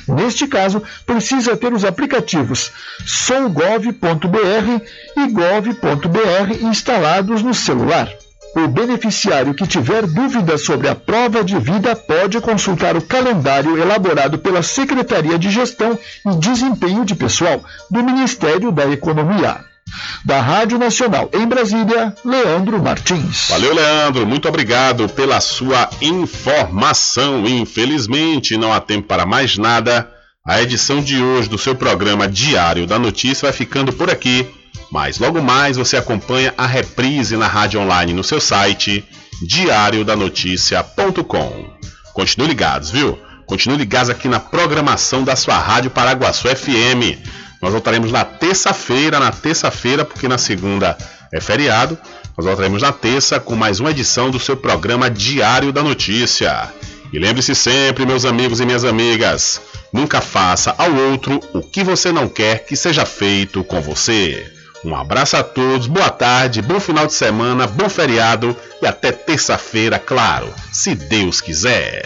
[0.07, 2.72] Neste caso, precisa ter os aplicativos
[3.05, 4.81] sougov.br
[5.15, 8.09] e gov.br instalados no celular.
[8.55, 14.39] O beneficiário que tiver dúvidas sobre a prova de vida pode consultar o calendário elaborado
[14.39, 19.64] pela Secretaria de Gestão e Desempenho de Pessoal do Ministério da Economia.
[20.26, 23.47] Da Rádio Nacional em Brasília, Leandro Martins.
[23.49, 24.27] Valeu, Leandro.
[24.27, 27.47] Muito obrigado pela sua informação.
[27.47, 30.09] Infelizmente, não há tempo para mais nada.
[30.45, 34.47] A edição de hoje do seu programa Diário da Notícia vai ficando por aqui.
[34.91, 39.03] Mas logo mais você acompanha a reprise na rádio online no seu site
[39.41, 41.77] diariodanoticia.com.
[42.14, 43.19] Continue ligados, viu?
[43.45, 47.19] Continue ligados aqui na programação da sua Rádio Paraguaçu FM.
[47.61, 50.97] Nós voltaremos na terça-feira, na terça-feira, porque na segunda
[51.31, 51.97] é feriado.
[52.38, 56.71] Nós voltaremos na terça com mais uma edição do seu programa Diário da Notícia.
[57.11, 59.61] E lembre-se sempre, meus amigos e minhas amigas,
[59.93, 64.45] nunca faça ao outro o que você não quer que seja feito com você.
[64.84, 69.97] Um abraço a todos, boa tarde, bom final de semana, bom feriado e até terça-feira,
[69.97, 72.05] claro, se Deus quiser.